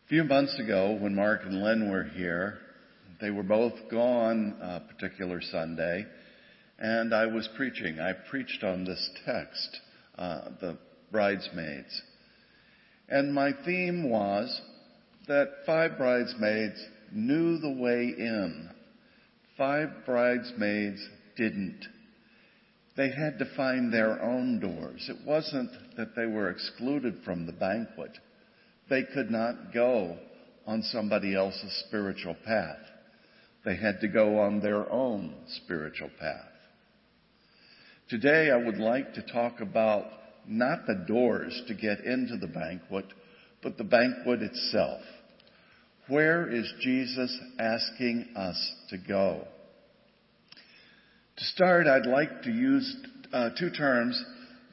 A 0.05 0.09
few 0.09 0.23
months 0.23 0.57
ago, 0.59 0.97
when 0.99 1.15
Mark 1.15 1.41
and 1.43 1.61
Lynn 1.63 1.91
were 1.91 2.05
here, 2.05 2.59
they 3.19 3.29
were 3.29 3.43
both 3.43 3.73
gone 3.89 4.55
a 4.61 4.79
particular 4.79 5.41
Sunday, 5.41 6.05
and 6.79 7.13
I 7.13 7.25
was 7.25 7.49
preaching. 7.57 7.99
I 7.99 8.13
preached 8.13 8.63
on 8.63 8.85
this 8.85 9.09
text, 9.25 9.79
uh, 10.17 10.49
the 10.61 10.77
bridesmaids. 11.11 12.01
And 13.09 13.33
my 13.33 13.51
theme 13.65 14.09
was 14.09 14.61
that 15.27 15.47
five 15.65 15.97
bridesmaids 15.97 16.81
knew 17.11 17.57
the 17.57 17.71
way 17.71 18.13
in. 18.17 18.69
Five 19.57 19.89
bridesmaids 20.05 21.03
didn't. 21.35 21.83
They 22.95 23.09
had 23.09 23.39
to 23.39 23.55
find 23.55 23.91
their 23.91 24.21
own 24.21 24.59
doors. 24.59 25.09
It 25.09 25.25
wasn't 25.25 25.71
that 25.97 26.15
they 26.15 26.27
were 26.27 26.49
excluded 26.51 27.21
from 27.25 27.45
the 27.45 27.53
banquet. 27.53 28.11
They 28.89 29.03
could 29.13 29.31
not 29.31 29.73
go 29.73 30.17
on 30.67 30.83
somebody 30.83 31.35
else's 31.35 31.83
spiritual 31.87 32.35
path. 32.45 32.77
They 33.65 33.75
had 33.75 33.99
to 34.01 34.07
go 34.07 34.39
on 34.39 34.61
their 34.61 34.91
own 34.91 35.33
spiritual 35.63 36.11
path. 36.19 36.51
Today 38.09 38.51
I 38.51 38.57
would 38.57 38.77
like 38.77 39.13
to 39.15 39.21
talk 39.21 39.59
about 39.59 40.05
not 40.47 40.85
the 40.85 41.03
doors 41.07 41.61
to 41.67 41.73
get 41.73 42.01
into 42.01 42.37
the 42.37 42.47
banquet, 42.47 43.05
but 43.61 43.77
the 43.77 43.83
banquet 43.83 44.41
itself. 44.41 45.01
Where 46.07 46.49
is 46.49 46.71
Jesus 46.79 47.37
asking 47.59 48.29
us 48.35 48.71
to 48.89 48.97
go? 48.97 49.45
To 51.37 51.43
start, 51.43 51.85
I'd 51.85 52.05
like 52.05 52.43
to 52.43 52.49
use 52.49 52.95
uh, 53.33 53.49
two 53.59 53.69
terms 53.69 54.23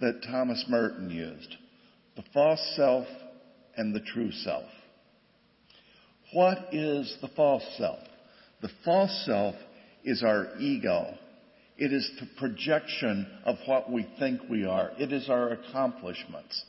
that 0.01 0.23
Thomas 0.23 0.65
Merton 0.69 1.11
used. 1.11 1.57
The 2.17 2.23
false 2.33 2.61
self 2.77 3.07
and 3.77 3.93
the 3.93 4.01
true 4.01 4.31
self. 4.31 4.65
What 6.33 6.69
is 6.73 7.17
the 7.21 7.29
false 7.35 7.65
self? 7.79 7.99
The 8.63 8.71
false 8.85 9.25
self 9.27 9.57
is 10.05 10.23
our 10.23 10.57
ego. 10.61 11.15
It 11.77 11.93
is 11.93 12.09
the 12.21 12.29
projection 12.39 13.27
of 13.45 13.57
what 13.67 13.91
we 13.91 14.07
think 14.21 14.41
we 14.49 14.65
are. 14.65 14.93
It 14.99 15.13
is 15.13 15.29
our 15.29 15.51
accomplishments. 15.51 16.65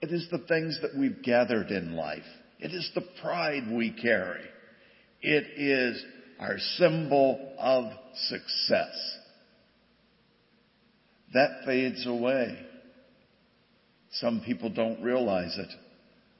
It 0.00 0.12
is 0.12 0.28
the 0.30 0.38
things 0.46 0.78
that 0.82 0.96
we've 0.96 1.20
gathered 1.22 1.70
in 1.70 1.96
life. 1.96 2.22
It 2.58 2.72
is 2.72 2.90
the 2.94 3.04
pride 3.20 3.70
we 3.70 3.90
carry. 3.90 4.44
It 5.20 5.44
is 5.58 6.02
our 6.38 6.58
symbol 6.76 7.54
of 7.58 7.84
success. 8.28 9.18
That 11.34 11.64
fades 11.66 12.06
away. 12.06 12.58
Some 14.12 14.42
people 14.44 14.70
don't 14.70 15.02
realize 15.02 15.56
it 15.58 15.72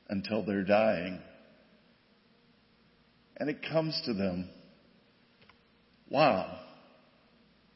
until 0.08 0.44
they're 0.44 0.64
dying. 0.64 1.20
And 3.36 3.50
it 3.50 3.58
comes 3.70 4.00
to 4.06 4.14
them, 4.14 4.48
wow, 6.08 6.58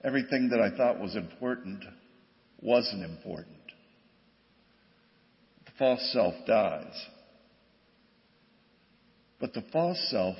everything 0.03 0.49
that 0.51 0.61
I 0.61 0.75
thought 0.75 0.99
was 0.99 1.17
important 1.17 1.85
wasn't 2.63 3.05
important. 3.05 3.57
The 5.67 5.73
false 5.79 6.11
self 6.13 6.35
dies. 6.47 7.07
But 9.41 9.55
the 9.55 9.65
false 9.73 9.99
self 10.11 10.37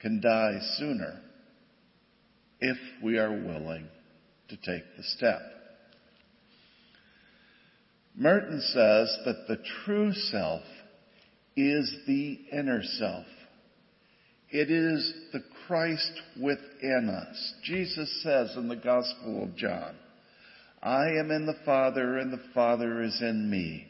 can 0.00 0.20
die 0.20 0.58
sooner 0.76 1.20
if 2.60 2.76
we 3.02 3.18
are 3.18 3.32
willing 3.32 3.88
to 4.48 4.56
take 4.56 4.84
the 4.96 5.02
step. 5.02 5.40
Merton 8.16 8.60
says 8.60 9.16
that 9.24 9.46
the 9.46 9.58
true 9.84 10.12
self 10.12 10.62
is 11.56 11.92
the 12.06 12.38
inner 12.52 12.82
self. 12.82 13.26
It 14.50 14.70
is 14.70 15.12
the 15.32 15.42
Christ 15.66 16.12
within 16.40 17.10
us. 17.10 17.54
Jesus 17.64 18.22
says 18.22 18.54
in 18.56 18.68
the 18.68 18.76
Gospel 18.76 19.42
of 19.42 19.56
John, 19.56 19.94
I 20.82 21.08
am 21.20 21.30
in 21.30 21.46
the 21.46 21.58
Father 21.64 22.18
and 22.18 22.32
the 22.32 22.42
Father 22.54 23.02
is 23.02 23.20
in 23.20 23.50
me. 23.50 23.86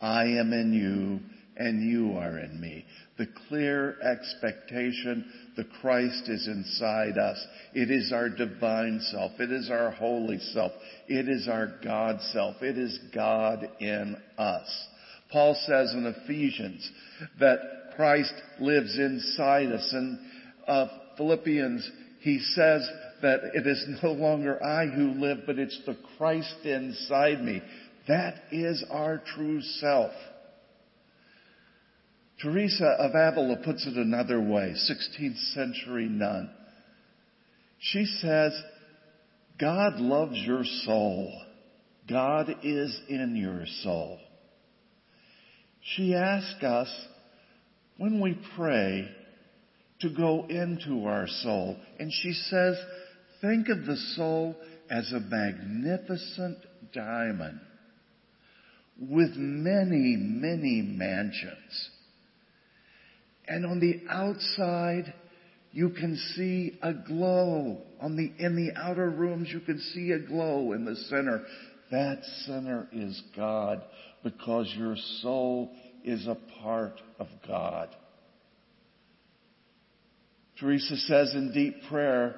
I 0.00 0.24
am 0.24 0.52
in 0.52 0.72
you 0.72 1.20
and 1.58 1.82
you 1.82 2.16
are 2.16 2.38
in 2.38 2.60
me. 2.60 2.84
The 3.18 3.26
clear 3.48 3.96
expectation, 4.00 5.26
the 5.56 5.64
Christ 5.80 6.28
is 6.28 6.46
inside 6.46 7.18
us. 7.18 7.44
It 7.74 7.90
is 7.90 8.12
our 8.12 8.28
divine 8.28 9.00
self. 9.10 9.32
It 9.40 9.50
is 9.50 9.68
our 9.70 9.90
holy 9.90 10.38
self. 10.38 10.72
It 11.08 11.28
is 11.28 11.48
our 11.48 11.74
God 11.82 12.20
self. 12.32 12.62
It 12.62 12.78
is 12.78 12.98
God 13.12 13.68
in 13.80 14.16
us. 14.38 14.86
Paul 15.32 15.56
says 15.66 15.92
in 15.92 16.14
Ephesians 16.22 16.88
that 17.40 17.58
Christ 17.96 18.32
lives 18.60 18.96
inside 18.96 19.72
us. 19.72 19.92
In 19.92 20.30
uh, 20.68 20.86
Philippians, 21.16 21.90
he 22.20 22.38
says 22.38 22.88
that 23.22 23.40
it 23.54 23.66
is 23.66 23.84
no 24.02 24.12
longer 24.12 24.64
I 24.64 24.86
who 24.86 25.10
live, 25.14 25.38
but 25.44 25.58
it's 25.58 25.80
the 25.86 25.96
Christ 26.16 26.54
inside 26.64 27.42
me. 27.42 27.60
That 28.06 28.36
is 28.52 28.84
our 28.90 29.20
true 29.34 29.60
self. 29.60 30.12
Teresa 32.40 32.86
of 32.98 33.10
Avila 33.14 33.56
puts 33.64 33.86
it 33.86 33.96
another 33.96 34.40
way, 34.40 34.74
16th 34.74 35.54
century 35.54 36.08
nun. 36.08 36.50
She 37.80 38.04
says, 38.20 38.52
God 39.58 39.98
loves 39.98 40.36
your 40.36 40.64
soul. 40.84 41.32
God 42.08 42.54
is 42.62 43.00
in 43.08 43.34
your 43.36 43.64
soul. 43.82 44.18
She 45.96 46.14
asks 46.14 46.62
us, 46.62 46.88
when 47.96 48.20
we 48.20 48.38
pray, 48.56 49.08
to 50.00 50.10
go 50.10 50.46
into 50.48 51.06
our 51.06 51.26
soul. 51.26 51.76
And 51.98 52.12
she 52.12 52.32
says, 52.32 52.76
think 53.40 53.68
of 53.68 53.84
the 53.84 53.96
soul 54.14 54.54
as 54.90 55.12
a 55.12 55.20
magnificent 55.20 56.58
diamond 56.94 57.60
with 59.00 59.30
many, 59.36 60.16
many 60.16 60.82
mansions. 60.82 61.90
And 63.48 63.64
on 63.64 63.80
the 63.80 64.02
outside, 64.10 65.12
you 65.72 65.90
can 65.90 66.16
see 66.36 66.78
a 66.82 66.92
glow. 66.92 67.82
On 68.00 68.16
the, 68.16 68.32
in 68.44 68.56
the 68.56 68.78
outer 68.78 69.10
rooms, 69.10 69.48
you 69.50 69.60
can 69.60 69.78
see 69.78 70.12
a 70.12 70.18
glow 70.18 70.72
in 70.72 70.84
the 70.84 70.96
center. 70.96 71.44
That 71.90 72.18
center 72.46 72.88
is 72.92 73.20
God 73.36 73.82
because 74.22 74.72
your 74.76 74.96
soul 75.22 75.70
is 76.04 76.26
a 76.26 76.36
part 76.62 77.00
of 77.18 77.28
God. 77.46 77.88
Teresa 80.60 80.96
says 80.96 81.32
in 81.34 81.52
deep 81.52 81.74
prayer, 81.88 82.36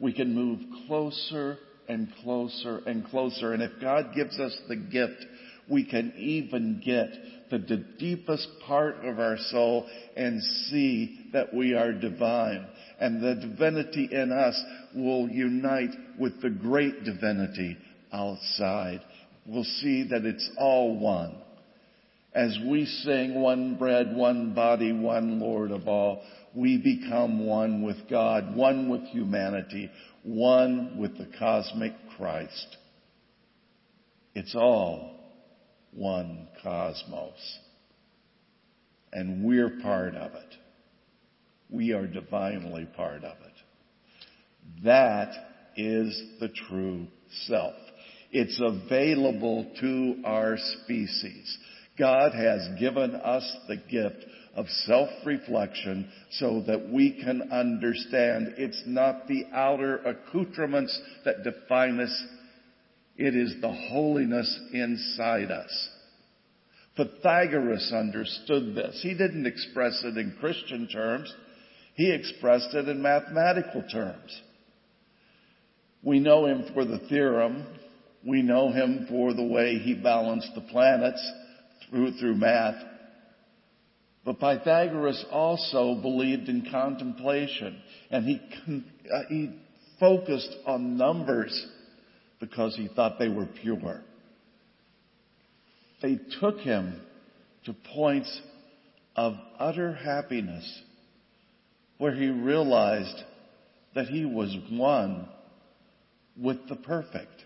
we 0.00 0.12
can 0.12 0.34
move 0.34 0.60
closer 0.86 1.58
and 1.88 2.08
closer 2.22 2.80
and 2.86 3.06
closer. 3.06 3.52
And 3.52 3.62
if 3.62 3.72
God 3.80 4.14
gives 4.14 4.38
us 4.38 4.56
the 4.68 4.76
gift, 4.76 5.24
we 5.70 5.84
can 5.84 6.12
even 6.16 6.82
get 6.84 7.10
to 7.50 7.58
the 7.58 7.84
deepest 7.98 8.48
part 8.66 8.96
of 9.04 9.18
our 9.18 9.36
soul 9.50 9.88
and 10.16 10.42
see 10.42 11.30
that 11.32 11.54
we 11.54 11.74
are 11.74 11.92
divine. 11.92 12.66
And 12.98 13.22
the 13.22 13.34
divinity 13.34 14.08
in 14.10 14.32
us 14.32 14.60
will 14.94 15.28
unite 15.28 15.94
with 16.18 16.40
the 16.42 16.50
great 16.50 17.04
divinity 17.04 17.76
outside. 18.12 19.00
We'll 19.46 19.64
see 19.64 20.08
that 20.10 20.24
it's 20.24 20.50
all 20.58 20.98
one. 20.98 21.36
As 22.32 22.56
we 22.68 22.86
sing 22.86 23.40
one 23.40 23.76
bread, 23.76 24.14
one 24.14 24.54
body, 24.54 24.92
one 24.92 25.40
Lord 25.40 25.72
of 25.72 25.88
all, 25.88 26.22
we 26.54 26.78
become 26.78 27.46
one 27.46 27.82
with 27.82 28.08
God, 28.08 28.54
one 28.54 28.88
with 28.88 29.02
humanity, 29.04 29.90
one 30.22 30.96
with 30.98 31.16
the 31.18 31.28
cosmic 31.38 31.92
Christ. 32.16 32.76
It's 34.34 34.54
all 34.54 35.19
one 35.92 36.48
cosmos. 36.62 37.58
And 39.12 39.44
we're 39.44 39.80
part 39.82 40.14
of 40.14 40.34
it. 40.34 40.54
We 41.68 41.92
are 41.92 42.06
divinely 42.06 42.88
part 42.96 43.24
of 43.24 43.36
it. 43.44 44.84
That 44.84 45.32
is 45.76 46.22
the 46.40 46.48
true 46.68 47.06
self. 47.46 47.74
It's 48.32 48.60
available 48.60 49.70
to 49.80 50.22
our 50.24 50.56
species. 50.56 51.58
God 51.98 52.32
has 52.32 52.68
given 52.78 53.14
us 53.14 53.56
the 53.68 53.76
gift 53.76 54.24
of 54.54 54.66
self-reflection 54.86 56.10
so 56.32 56.62
that 56.66 56.88
we 56.90 57.22
can 57.22 57.50
understand 57.52 58.54
it's 58.56 58.82
not 58.86 59.28
the 59.28 59.44
outer 59.52 59.98
accoutrements 59.98 60.98
that 61.24 61.44
define 61.44 62.00
us. 62.00 62.24
It 63.20 63.36
is 63.36 63.60
the 63.60 63.70
holiness 63.70 64.58
inside 64.72 65.50
us. 65.50 65.88
Pythagoras 66.96 67.92
understood 67.94 68.74
this. 68.74 68.98
He 69.02 69.12
didn't 69.12 69.44
express 69.44 70.02
it 70.02 70.16
in 70.16 70.38
Christian 70.40 70.88
terms. 70.88 71.30
He 71.96 72.10
expressed 72.10 72.72
it 72.72 72.88
in 72.88 73.02
mathematical 73.02 73.84
terms. 73.92 74.40
We 76.02 76.18
know 76.18 76.46
him 76.46 76.70
for 76.72 76.86
the 76.86 76.98
theorem. 77.10 77.66
We 78.26 78.40
know 78.40 78.72
him 78.72 79.04
for 79.10 79.34
the 79.34 79.44
way 79.44 79.76
he 79.76 79.92
balanced 79.92 80.54
the 80.54 80.62
planets 80.62 81.22
through, 81.90 82.12
through 82.12 82.36
math. 82.36 82.82
But 84.24 84.40
Pythagoras 84.40 85.26
also 85.30 86.00
believed 86.00 86.48
in 86.48 86.70
contemplation 86.70 87.82
and 88.10 88.24
he, 88.24 88.40
uh, 89.12 89.22
he 89.28 89.50
focused 89.98 90.56
on 90.64 90.96
numbers 90.96 91.66
because 92.40 92.74
he 92.74 92.88
thought 92.88 93.18
they 93.18 93.28
were 93.28 93.46
pure. 93.46 94.00
They 96.02 96.18
took 96.40 96.58
him 96.58 97.00
to 97.66 97.74
points 97.94 98.40
of 99.14 99.34
utter 99.58 99.92
happiness 99.92 100.82
where 101.98 102.14
he 102.14 102.28
realized 102.28 103.22
that 103.94 104.06
he 104.06 104.24
was 104.24 104.56
one 104.70 105.28
with 106.40 106.56
the 106.68 106.76
perfect. 106.76 107.44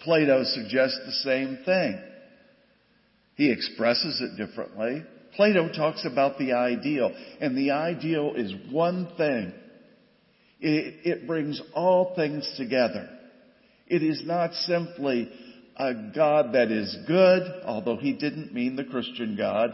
Plato 0.00 0.42
suggests 0.44 0.98
the 1.06 1.12
same 1.12 1.58
thing. 1.64 2.00
He 3.36 3.52
expresses 3.52 4.20
it 4.20 4.36
differently. 4.36 5.04
Plato 5.36 5.68
talks 5.72 6.04
about 6.04 6.38
the 6.38 6.54
ideal, 6.54 7.12
and 7.40 7.56
the 7.56 7.70
ideal 7.70 8.32
is 8.34 8.52
one 8.72 9.08
thing. 9.16 9.52
It, 10.60 11.06
it 11.06 11.26
brings 11.28 11.60
all 11.74 12.14
things 12.16 12.52
together. 12.56 13.08
It 13.88 14.02
is 14.02 14.22
not 14.24 14.52
simply 14.54 15.30
a 15.76 15.94
God 16.14 16.52
that 16.52 16.70
is 16.70 16.96
good, 17.06 17.42
although 17.64 17.96
he 17.96 18.12
didn't 18.12 18.52
mean 18.52 18.76
the 18.76 18.84
Christian 18.84 19.36
God. 19.36 19.70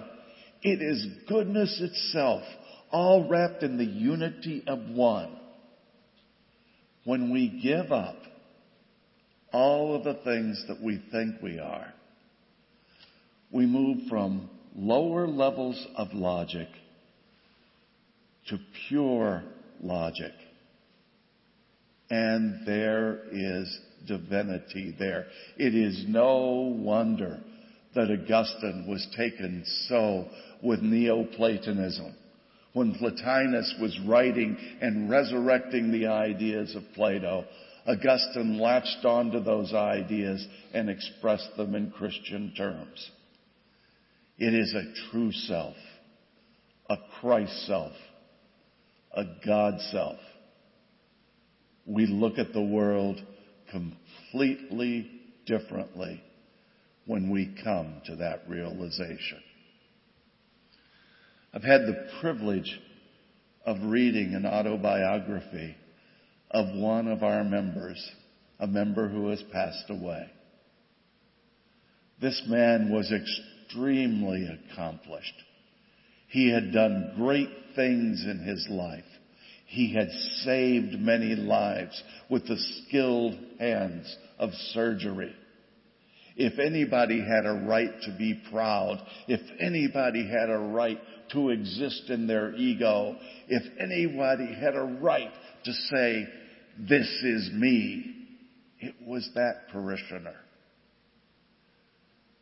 It 0.62 0.80
is 0.80 1.06
goodness 1.28 1.80
itself, 1.80 2.42
all 2.90 3.28
wrapped 3.28 3.62
in 3.62 3.76
the 3.76 3.84
unity 3.84 4.62
of 4.66 4.78
one. 4.90 5.36
When 7.04 7.32
we 7.32 7.60
give 7.62 7.92
up 7.92 8.16
all 9.52 9.94
of 9.94 10.04
the 10.04 10.20
things 10.24 10.64
that 10.68 10.80
we 10.80 11.02
think 11.10 11.42
we 11.42 11.58
are, 11.58 11.92
we 13.50 13.66
move 13.66 14.08
from 14.08 14.48
lower 14.74 15.26
levels 15.26 15.86
of 15.96 16.08
logic 16.12 16.68
to 18.48 18.58
pure 18.88 19.42
logic. 19.80 20.32
And 22.10 22.66
there 22.66 23.20
is 23.32 23.78
divinity 24.06 24.94
there. 24.98 25.26
It 25.56 25.74
is 25.74 26.04
no 26.08 26.74
wonder 26.76 27.40
that 27.94 28.10
Augustine 28.10 28.86
was 28.88 29.06
taken 29.16 29.64
so 29.88 30.26
with 30.62 30.80
Neoplatonism. 30.80 32.14
When 32.72 32.94
Plotinus 32.94 33.74
was 33.80 33.96
writing 34.04 34.56
and 34.80 35.08
resurrecting 35.08 35.92
the 35.92 36.08
ideas 36.08 36.74
of 36.74 36.82
Plato, 36.94 37.44
Augustine 37.86 38.58
latched 38.58 39.04
onto 39.04 39.42
those 39.42 39.72
ideas 39.72 40.44
and 40.72 40.90
expressed 40.90 41.56
them 41.56 41.74
in 41.74 41.90
Christian 41.92 42.52
terms. 42.56 43.10
It 44.38 44.54
is 44.54 44.74
a 44.74 45.10
true 45.10 45.30
self, 45.30 45.76
a 46.90 46.96
Christ 47.20 47.66
self, 47.66 47.92
a 49.14 49.24
God 49.46 49.80
self. 49.92 50.18
We 51.86 52.06
look 52.06 52.38
at 52.38 52.52
the 52.52 52.62
world 52.62 53.22
completely 53.70 55.10
differently 55.46 56.22
when 57.06 57.30
we 57.30 57.54
come 57.62 58.00
to 58.06 58.16
that 58.16 58.48
realization. 58.48 59.40
I've 61.52 61.62
had 61.62 61.82
the 61.82 62.08
privilege 62.20 62.80
of 63.64 63.76
reading 63.82 64.34
an 64.34 64.46
autobiography 64.46 65.76
of 66.50 66.74
one 66.76 67.08
of 67.08 67.22
our 67.22 67.44
members, 67.44 68.10
a 68.58 68.66
member 68.66 69.08
who 69.08 69.28
has 69.28 69.42
passed 69.52 69.88
away. 69.88 70.30
This 72.20 72.42
man 72.48 72.90
was 72.92 73.12
extremely 73.12 74.48
accomplished. 74.48 75.34
He 76.28 76.50
had 76.50 76.72
done 76.72 77.12
great 77.16 77.50
things 77.76 78.24
in 78.24 78.38
his 78.40 78.66
life. 78.70 79.04
He 79.74 79.92
had 79.92 80.08
saved 80.44 81.00
many 81.00 81.34
lives 81.34 82.00
with 82.30 82.46
the 82.46 82.56
skilled 82.56 83.36
hands 83.58 84.16
of 84.38 84.50
surgery. 84.72 85.34
If 86.36 86.60
anybody 86.60 87.20
had 87.20 87.44
a 87.44 87.64
right 87.66 87.90
to 88.02 88.16
be 88.16 88.40
proud, 88.52 89.04
if 89.26 89.40
anybody 89.58 90.28
had 90.28 90.48
a 90.48 90.58
right 90.58 91.00
to 91.32 91.50
exist 91.50 92.04
in 92.08 92.28
their 92.28 92.54
ego, 92.54 93.16
if 93.48 93.64
anybody 93.80 94.54
had 94.54 94.76
a 94.76 94.98
right 95.02 95.32
to 95.64 95.72
say, 95.72 96.28
this 96.78 97.08
is 97.24 97.50
me, 97.52 98.14
it 98.78 98.94
was 99.04 99.28
that 99.34 99.70
parishioner. 99.72 100.36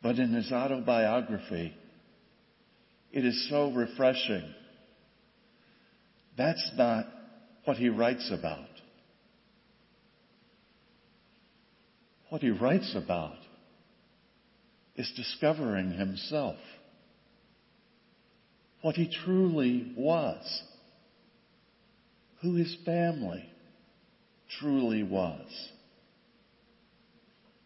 But 0.03 0.19
in 0.19 0.33
his 0.33 0.51
autobiography, 0.51 1.73
it 3.11 3.25
is 3.25 3.49
so 3.49 3.71
refreshing. 3.71 4.53
That's 6.37 6.71
not 6.75 7.07
what 7.65 7.77
he 7.77 7.89
writes 7.89 8.31
about. 8.31 8.67
What 12.29 12.41
he 12.41 12.49
writes 12.49 12.95
about 12.95 13.37
is 14.95 15.11
discovering 15.15 15.91
himself. 15.91 16.57
What 18.81 18.95
he 18.95 19.09
truly 19.25 19.93
was. 19.95 20.63
Who 22.41 22.55
his 22.55 22.75
family 22.85 23.49
truly 24.59 25.03
was. 25.03 25.47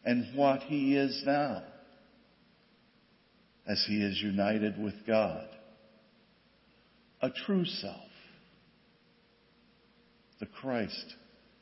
And 0.06 0.38
what 0.38 0.62
he 0.62 0.96
is 0.96 1.24
now 1.26 1.64
as 3.68 3.84
he 3.88 4.02
is 4.02 4.22
united 4.22 4.82
with 4.82 4.94
God. 5.06 5.48
A 7.22 7.30
true 7.30 7.66
self. 7.66 8.07
The 10.40 10.46
Christ 10.46 11.16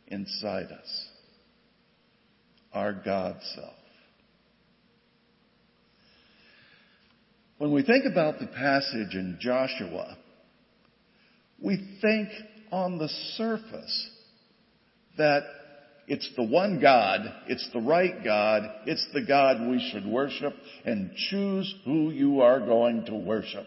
inside 0.07 0.67
us. 0.71 1.07
Our 2.73 2.93
God 2.93 3.37
self. 3.55 3.73
When 7.57 7.71
we 7.71 7.83
think 7.83 8.03
about 8.05 8.39
the 8.39 8.47
passage 8.47 9.13
in 9.13 9.37
Joshua, 9.39 10.17
we 11.61 11.97
think 12.01 12.27
on 12.71 12.97
the 12.97 13.07
surface 13.37 14.09
that 15.17 15.43
it's 16.07 16.29
the 16.35 16.43
one 16.43 16.79
God, 16.81 17.21
it's 17.47 17.67
the 17.73 17.79
right 17.79 18.23
God, 18.23 18.63
it's 18.85 19.07
the 19.13 19.25
God 19.25 19.69
we 19.69 19.89
should 19.91 20.05
worship, 20.05 20.53
and 20.83 21.15
choose 21.29 21.73
who 21.85 22.11
you 22.11 22.41
are 22.41 22.59
going 22.59 23.05
to 23.05 23.15
worship. 23.15 23.65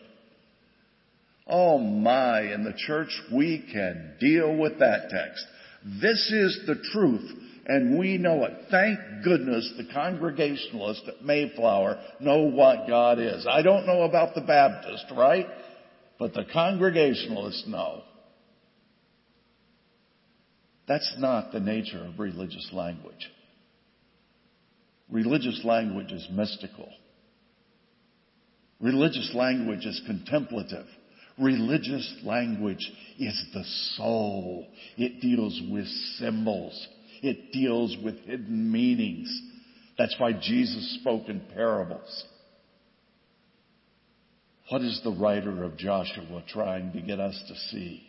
Oh 1.48 1.78
my, 1.78 2.52
in 2.52 2.64
the 2.64 2.74
church 2.76 3.08
we 3.32 3.66
can 3.72 4.14
deal 4.20 4.56
with 4.56 4.80
that 4.80 5.08
text. 5.10 5.44
This 6.00 6.30
is 6.30 6.60
the 6.66 6.76
truth, 6.92 7.30
and 7.66 7.98
we 7.98 8.18
know 8.18 8.44
it. 8.44 8.52
Thank 8.70 8.98
goodness 9.24 9.72
the 9.76 9.88
Congregationalists 9.92 11.08
at 11.08 11.24
Mayflower 11.24 11.98
know 12.20 12.42
what 12.42 12.86
God 12.86 13.18
is. 13.18 13.46
I 13.48 13.62
don't 13.62 13.86
know 13.86 14.02
about 14.02 14.34
the 14.34 14.42
Baptist, 14.42 15.06
right? 15.16 15.46
But 16.18 16.34
the 16.34 16.44
Congregationalists 16.52 17.66
know. 17.66 18.02
That's 20.86 21.14
not 21.18 21.52
the 21.52 21.60
nature 21.60 22.04
of 22.04 22.18
religious 22.18 22.68
language. 22.72 23.30
Religious 25.10 25.62
language 25.64 26.12
is 26.12 26.26
mystical. 26.30 26.88
Religious 28.80 29.32
language 29.34 29.84
is 29.86 30.00
contemplative. 30.06 30.86
Religious 31.40 32.16
language 32.24 32.90
is 33.18 33.44
the 33.54 33.64
soul. 33.96 34.66
It 34.96 35.20
deals 35.20 35.60
with 35.70 35.86
symbols. 36.18 36.88
It 37.22 37.52
deals 37.52 37.96
with 38.02 38.18
hidden 38.20 38.70
meanings. 38.70 39.28
That's 39.96 40.14
why 40.18 40.32
Jesus 40.32 40.98
spoke 41.00 41.28
in 41.28 41.40
parables. 41.54 42.24
What 44.70 44.82
is 44.82 45.00
the 45.02 45.12
writer 45.12 45.64
of 45.64 45.76
Joshua 45.76 46.44
trying 46.48 46.92
to 46.92 47.00
get 47.00 47.20
us 47.20 47.40
to 47.48 47.54
see? 47.70 48.02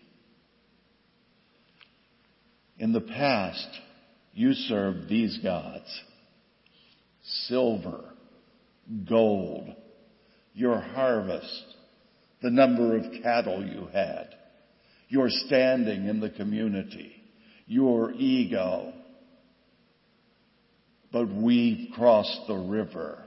In 2.77 2.93
the 2.93 3.01
past, 3.01 3.67
you 4.33 4.53
served 4.53 5.09
these 5.09 5.37
gods. 5.43 6.01
Silver, 7.47 8.05
gold, 9.07 9.75
your 10.53 10.79
harvest, 10.79 11.68
the 12.41 12.49
number 12.49 12.95
of 12.95 13.03
cattle 13.21 13.65
you 13.65 13.87
had, 13.93 14.29
your 15.09 15.29
standing 15.29 16.07
in 16.07 16.19
the 16.19 16.29
community, 16.29 17.11
your 17.65 18.11
ego. 18.11 18.93
But 21.11 21.27
we've 21.27 21.91
crossed 21.93 22.41
the 22.47 22.55
river. 22.55 23.25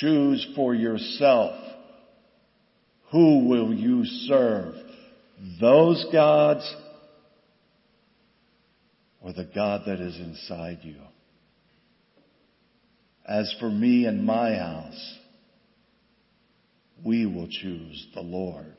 Choose 0.00 0.46
for 0.54 0.74
yourself. 0.74 1.54
Who 3.10 3.48
will 3.48 3.72
you 3.72 4.04
serve? 4.04 4.74
Those 5.60 6.06
gods 6.12 6.76
or 9.20 9.32
the 9.32 9.48
God 9.52 9.82
that 9.86 10.00
is 10.00 10.16
inside 10.16 10.80
you. 10.82 10.96
As 13.26 13.54
for 13.58 13.70
me 13.70 14.06
and 14.06 14.24
my 14.24 14.54
house, 14.54 15.18
we 17.04 17.26
will 17.26 17.48
choose 17.48 18.06
the 18.14 18.20
Lord. 18.20 18.76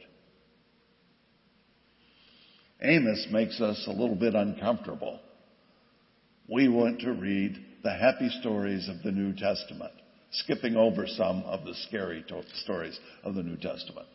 Amos 2.81 3.27
makes 3.31 3.61
us 3.61 3.83
a 3.87 3.91
little 3.91 4.15
bit 4.15 4.33
uncomfortable. 4.33 5.19
We 6.47 6.67
want 6.67 7.01
to 7.01 7.13
read 7.13 7.57
the 7.83 7.93
happy 7.93 8.29
stories 8.41 8.89
of 8.89 9.03
the 9.03 9.11
New 9.11 9.33
Testament, 9.33 9.93
skipping 10.31 10.75
over 10.75 11.05
some 11.07 11.43
of 11.43 11.63
the 11.63 11.75
scary 11.87 12.23
to- 12.27 12.43
stories 12.63 12.99
of 13.23 13.35
the 13.35 13.43
New 13.43 13.57
Testament. 13.57 14.07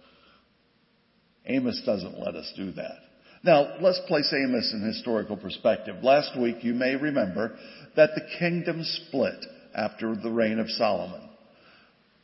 Amos 1.46 1.80
doesn't 1.86 2.18
let 2.18 2.34
us 2.34 2.52
do 2.56 2.72
that. 2.72 2.98
Now, 3.44 3.76
let's 3.80 4.00
place 4.08 4.32
Amos 4.32 4.72
in 4.72 4.82
historical 4.82 5.36
perspective. 5.36 6.02
Last 6.02 6.36
week, 6.38 6.64
you 6.64 6.74
may 6.74 6.96
remember 6.96 7.56
that 7.94 8.10
the 8.16 8.26
kingdom 8.38 8.82
split 8.82 9.46
after 9.74 10.16
the 10.16 10.30
reign 10.30 10.58
of 10.58 10.68
Solomon. 10.70 11.22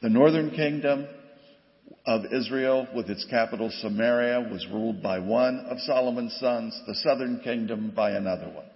The 0.00 0.08
northern 0.08 0.50
kingdom 0.50 1.06
of 2.06 2.32
Israel, 2.32 2.86
with 2.94 3.08
its 3.08 3.24
capital 3.30 3.70
Samaria, 3.80 4.48
was 4.50 4.66
ruled 4.72 5.02
by 5.02 5.18
one 5.18 5.66
of 5.70 5.78
Solomon's 5.80 6.36
sons, 6.40 6.80
the 6.86 6.94
southern 6.96 7.40
kingdom 7.40 7.92
by 7.94 8.12
another 8.12 8.50
one. 8.50 8.66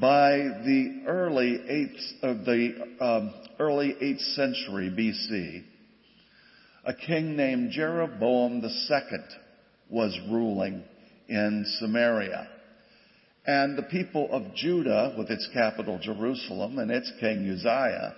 By 0.00 0.38
the 0.64 1.02
early 1.06 1.60
eighth 1.68 2.22
of 2.22 2.44
the 2.44 2.96
um, 3.00 3.34
early 3.58 3.94
eighth 4.00 4.20
century 4.20 4.90
BC, 4.90 5.64
a 6.84 6.94
king 6.94 7.36
named 7.36 7.72
Jeroboam 7.72 8.62
II 8.64 9.18
was 9.90 10.18
ruling 10.30 10.82
in 11.28 11.64
Samaria. 11.78 12.48
And 13.46 13.76
the 13.76 13.82
people 13.82 14.28
of 14.30 14.54
Judah, 14.54 15.14
with 15.18 15.28
its 15.30 15.48
capital 15.52 15.98
Jerusalem 16.00 16.78
and 16.78 16.90
its 16.90 17.10
king 17.20 17.48
Uzziah, 17.50 18.14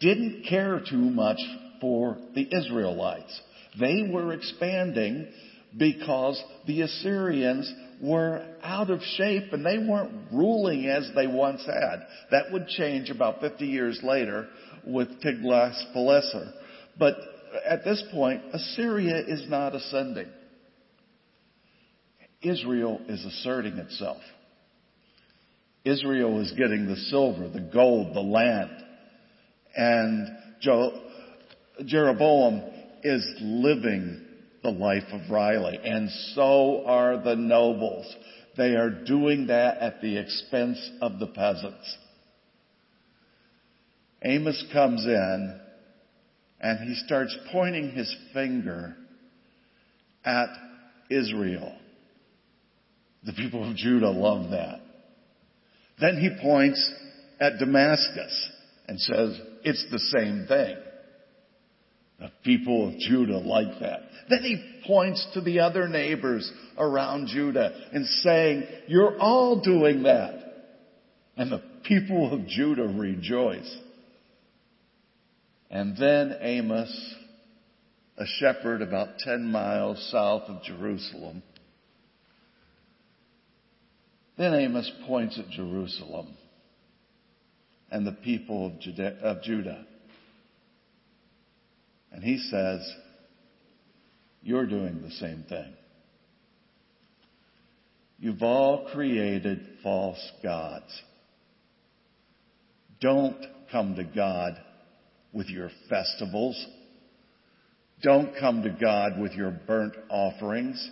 didn't 0.00 0.44
care 0.48 0.80
too 0.88 0.96
much 0.96 1.40
for 1.80 2.16
the 2.34 2.48
Israelites. 2.56 3.40
They 3.78 4.08
were 4.10 4.32
expanding 4.32 5.28
because 5.76 6.42
the 6.66 6.82
Assyrians 6.82 7.72
were 8.00 8.46
out 8.62 8.90
of 8.90 9.00
shape 9.16 9.52
and 9.52 9.64
they 9.64 9.78
weren't 9.78 10.32
ruling 10.32 10.86
as 10.86 11.10
they 11.14 11.26
once 11.26 11.64
had. 11.66 12.06
That 12.30 12.52
would 12.52 12.68
change 12.68 13.10
about 13.10 13.40
50 13.40 13.66
years 13.66 14.00
later 14.02 14.48
with 14.86 15.20
Tiglath-Pileser. 15.20 16.52
But 16.98 17.16
at 17.68 17.84
this 17.84 18.02
point, 18.12 18.42
Assyria 18.52 19.22
is 19.26 19.44
not 19.48 19.74
ascending. 19.74 20.28
Israel 22.40 23.00
is 23.08 23.24
asserting 23.24 23.78
itself. 23.78 24.22
Israel 25.84 26.40
is 26.40 26.52
getting 26.52 26.86
the 26.86 26.96
silver, 26.96 27.48
the 27.48 27.68
gold, 27.72 28.14
the 28.14 28.20
land. 28.20 28.70
And 29.74 30.28
Jeroboam 31.84 32.62
is 33.02 33.26
living 33.40 34.24
the 34.62 34.70
life 34.70 35.04
of 35.12 35.30
Riley. 35.30 35.78
And 35.82 36.10
so 36.34 36.84
are 36.86 37.22
the 37.22 37.36
nobles. 37.36 38.14
They 38.56 38.74
are 38.74 38.90
doing 38.90 39.46
that 39.48 39.78
at 39.78 40.00
the 40.00 40.16
expense 40.18 40.78
of 41.00 41.18
the 41.18 41.28
peasants. 41.28 41.96
Amos 44.22 44.64
comes 44.72 45.04
in 45.04 45.60
and 46.60 46.88
he 46.88 46.94
starts 47.06 47.36
pointing 47.52 47.92
his 47.92 48.14
finger 48.34 48.96
at 50.24 50.48
Israel. 51.08 51.72
The 53.24 53.32
people 53.32 53.68
of 53.68 53.76
Judah 53.76 54.10
love 54.10 54.50
that. 54.50 54.80
Then 56.00 56.16
he 56.16 56.30
points 56.42 56.92
at 57.40 57.58
Damascus 57.58 58.50
and 58.88 59.00
says, 59.00 59.40
it's 59.64 59.86
the 59.90 59.98
same 59.98 60.46
thing. 60.48 60.76
The 62.18 62.32
people 62.44 62.88
of 62.88 62.98
Judah 62.98 63.38
like 63.38 63.78
that. 63.80 64.00
Then 64.28 64.42
he 64.42 64.82
points 64.86 65.24
to 65.34 65.40
the 65.40 65.60
other 65.60 65.86
neighbors 65.88 66.50
around 66.76 67.28
Judah 67.28 67.72
and 67.92 68.04
saying, 68.06 68.64
you're 68.88 69.18
all 69.18 69.60
doing 69.60 70.02
that. 70.02 70.34
And 71.36 71.52
the 71.52 71.62
people 71.84 72.32
of 72.32 72.48
Judah 72.48 72.88
rejoice. 72.88 73.72
And 75.70 75.96
then 75.96 76.36
Amos, 76.40 77.14
a 78.16 78.24
shepherd 78.40 78.82
about 78.82 79.18
10 79.20 79.44
miles 79.44 80.08
south 80.10 80.42
of 80.48 80.64
Jerusalem, 80.64 81.42
then 84.36 84.54
Amos 84.54 84.90
points 85.06 85.38
at 85.38 85.50
Jerusalem 85.50 86.34
and 87.90 88.06
the 88.06 88.12
people 88.12 88.76
of 89.22 89.42
Judah. 89.42 89.86
And 92.12 92.22
he 92.22 92.38
says, 92.38 92.94
You're 94.42 94.66
doing 94.66 95.02
the 95.02 95.10
same 95.12 95.44
thing. 95.48 95.72
You've 98.18 98.42
all 98.42 98.88
created 98.92 99.60
false 99.82 100.32
gods. 100.42 101.02
Don't 103.00 103.36
come 103.70 103.94
to 103.94 104.04
God 104.04 104.54
with 105.32 105.48
your 105.48 105.70
festivals. 105.88 106.66
Don't 108.02 108.32
come 108.38 108.62
to 108.62 108.70
God 108.70 109.20
with 109.20 109.32
your 109.32 109.50
burnt 109.50 109.94
offerings. 110.08 110.90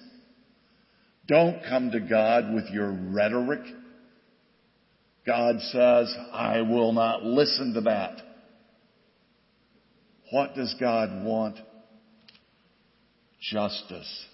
Don't 1.26 1.60
come 1.68 1.90
to 1.90 2.00
God 2.00 2.54
with 2.54 2.66
your 2.70 2.92
rhetoric. 2.92 3.62
God 5.26 5.56
says, 5.60 6.14
I 6.32 6.60
will 6.60 6.92
not 6.92 7.24
listen 7.24 7.74
to 7.74 7.80
that. 7.82 8.18
What 10.30 10.54
does 10.54 10.74
God 10.80 11.24
want? 11.24 11.56
Justice 13.40 14.26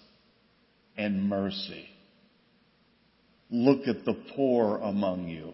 and 0.97 1.29
mercy. 1.29 1.87
Look 3.51 3.87
at 3.87 4.05
the 4.05 4.15
poor 4.35 4.77
among 4.77 5.27
you. 5.27 5.53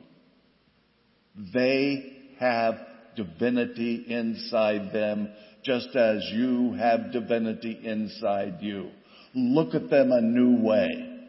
They 1.53 2.13
have 2.39 2.75
divinity 3.15 4.05
inside 4.07 4.93
them 4.93 5.29
just 5.63 5.93
as 5.95 6.23
you 6.31 6.73
have 6.73 7.11
divinity 7.11 7.77
inside 7.83 8.57
you. 8.61 8.89
Look 9.35 9.75
at 9.75 9.89
them 9.89 10.11
a 10.11 10.21
new 10.21 10.61
way. 10.61 11.19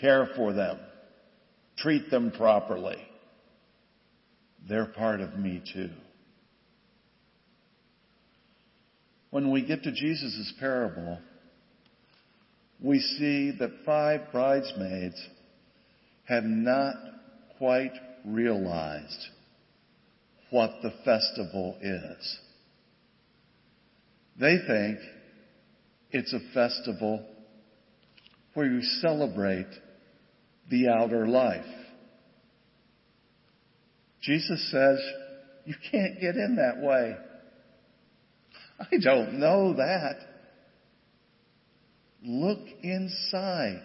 Care 0.00 0.28
for 0.36 0.52
them. 0.52 0.78
Treat 1.78 2.10
them 2.10 2.32
properly. 2.32 2.96
They're 4.68 4.86
part 4.86 5.20
of 5.20 5.38
me 5.38 5.62
too. 5.72 5.90
When 9.30 9.50
we 9.50 9.64
get 9.64 9.82
to 9.82 9.92
Jesus' 9.92 10.52
parable, 10.58 11.18
we 12.82 13.00
see 13.00 13.52
that 13.58 13.84
five 13.84 14.32
bridesmaids 14.32 15.20
have 16.24 16.44
not 16.44 16.94
quite 17.58 17.92
realized 18.24 19.26
what 20.50 20.70
the 20.82 20.92
festival 21.04 21.76
is. 21.82 22.38
They 24.40 24.56
think 24.66 24.98
it's 26.10 26.32
a 26.32 26.54
festival 26.54 27.26
where 28.54 28.66
you 28.66 28.80
celebrate 29.00 29.68
the 30.70 30.88
outer 30.88 31.26
life. 31.26 31.64
Jesus 34.22 34.70
says, 34.70 34.98
you 35.64 35.74
can't 35.90 36.20
get 36.20 36.36
in 36.36 36.56
that 36.56 36.84
way. 36.84 37.16
I 38.78 38.96
don't 39.02 39.40
know 39.40 39.74
that. 39.74 40.16
Look 42.22 42.60
inside. 42.82 43.82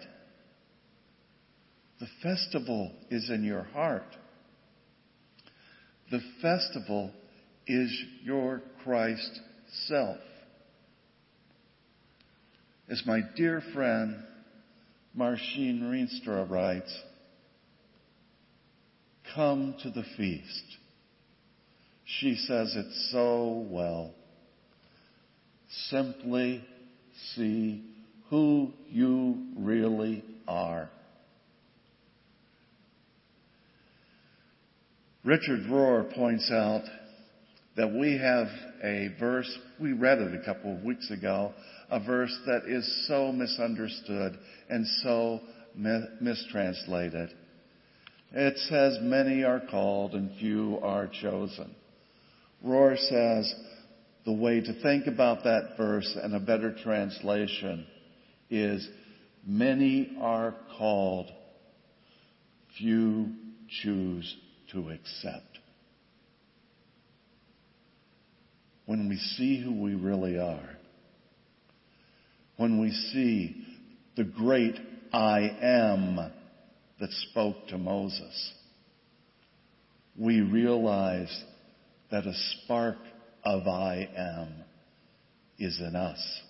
The 1.99 2.07
festival 2.21 2.91
is 3.09 3.29
in 3.29 3.43
your 3.43 3.63
heart. 3.63 4.15
The 6.11 6.21
festival 6.41 7.11
is 7.65 7.91
your 8.23 8.61
Christ 8.83 9.39
self. 9.87 10.17
As 12.89 13.01
my 13.05 13.21
dear 13.35 13.63
friend 13.73 14.17
Marchiene 15.17 15.81
Rienstra 15.83 16.49
writes, 16.49 16.93
come 19.33 19.75
to 19.83 19.89
the 19.89 20.03
feast. 20.17 20.77
She 22.05 22.35
says 22.35 22.75
it 22.75 22.91
so 23.11 23.65
well. 23.69 24.13
Simply 25.89 26.63
see 27.35 27.83
who 28.29 28.71
you 28.89 29.47
really 29.57 30.23
are. 30.47 30.89
Richard 35.23 35.61
Rohr 35.69 36.13
points 36.13 36.51
out 36.51 36.83
that 37.77 37.91
we 37.91 38.17
have 38.17 38.47
a 38.83 39.09
verse, 39.19 39.57
we 39.79 39.93
read 39.93 40.19
it 40.19 40.39
a 40.39 40.45
couple 40.45 40.75
of 40.75 40.83
weeks 40.83 41.09
ago, 41.11 41.53
a 41.89 41.99
verse 41.99 42.37
that 42.45 42.63
is 42.67 43.07
so 43.07 43.31
misunderstood 43.31 44.37
and 44.69 44.85
so 45.01 45.39
mistranslated. 46.21 47.33
It 48.33 48.57
says, 48.69 48.97
many 49.01 49.43
are 49.43 49.61
called 49.71 50.13
and 50.13 50.37
few 50.39 50.79
are 50.83 51.07
chosen. 51.21 51.73
Rohr 52.65 52.97
says, 52.97 53.53
the 54.25 54.33
way 54.33 54.61
to 54.61 54.81
think 54.81 55.07
about 55.07 55.43
that 55.43 55.75
verse 55.77 56.17
and 56.21 56.35
a 56.35 56.39
better 56.39 56.73
translation 56.83 57.85
is, 58.49 58.87
many 59.45 60.15
are 60.21 60.55
called, 60.77 61.29
few 62.77 63.31
choose 63.81 64.35
to 64.71 64.89
accept. 64.89 65.59
When 68.85 69.09
we 69.09 69.17
see 69.17 69.61
who 69.61 69.81
we 69.81 69.95
really 69.95 70.37
are, 70.37 70.77
when 72.57 72.79
we 72.79 72.91
see 72.91 73.65
the 74.15 74.23
great 74.23 74.75
I 75.11 75.41
am 75.61 76.17
that 76.99 77.11
spoke 77.29 77.67
to 77.69 77.77
Moses, 77.77 78.53
we 80.17 80.41
realize 80.41 81.43
that 82.11 82.25
a 82.25 82.33
spark 82.33 82.97
of 83.45 83.67
I 83.67 84.09
am 84.17 84.63
is 85.59 85.79
in 85.79 85.95
us. 85.95 86.41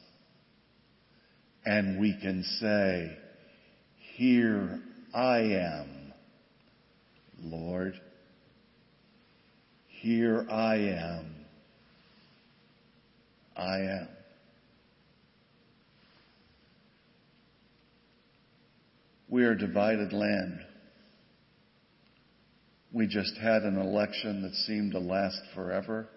And 1.66 2.00
we 2.00 2.18
can 2.22 2.44
say, 2.60 3.18
here 4.16 4.80
I 5.14 5.38
am, 5.40 6.14
Lord. 7.42 7.94
Here 9.88 10.46
I 10.50 10.76
am. 10.76 11.36
I 13.56 13.78
am. 13.78 14.08
We 19.30 19.46
are 19.46 19.56
divided 19.56 20.14
land. 20.14 20.60
We 22.92 23.08
just 23.08 23.36
had 23.38 23.64
an 23.64 23.78
election 23.78 24.44
that 24.44 24.54
seemed 24.68 24.92
to 24.92 25.00
last 25.00 25.42
forever. 25.56 26.08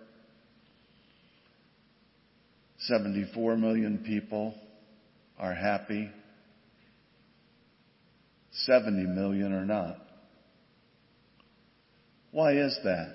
74 2.87 3.57
million 3.57 3.99
people 4.07 4.55
are 5.39 5.55
happy. 5.55 6.11
70 8.53 9.07
million 9.07 9.53
are 9.53 9.65
not. 9.65 9.99
Why 12.31 12.53
is 12.53 12.79
that? 12.85 13.15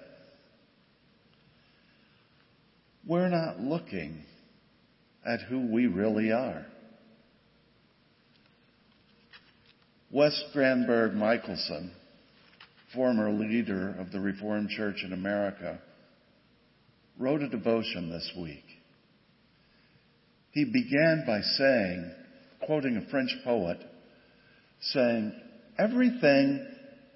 We're 3.08 3.30
not 3.30 3.60
looking 3.60 4.24
at 5.26 5.42
who 5.42 5.72
we 5.72 5.88
really 5.88 6.32
are. 6.32 6.66
Wes 10.12 10.44
Granberg 10.52 11.14
Michaelson, 11.14 11.94
former 12.94 13.32
leader 13.32 13.96
of 13.98 14.12
the 14.12 14.20
Reformed 14.20 14.70
Church 14.70 15.04
in 15.06 15.14
America, 15.14 15.80
wrote 17.18 17.42
a 17.42 17.48
devotion 17.48 18.10
this 18.10 18.30
week. 18.38 18.66
He 20.52 20.66
began 20.66 21.24
by 21.26 21.42
saying, 21.42 22.12
quoting 22.62 22.98
a 22.98 23.10
French 23.10 23.32
poet, 23.44 23.78
saying, 24.82 25.34
everything 25.78 26.68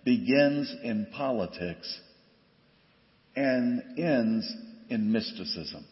begins 0.03 0.73
in 0.83 1.07
politics 1.15 1.99
and 3.35 3.81
ends 3.97 4.51
in 4.89 5.11
mysticism. 5.11 5.85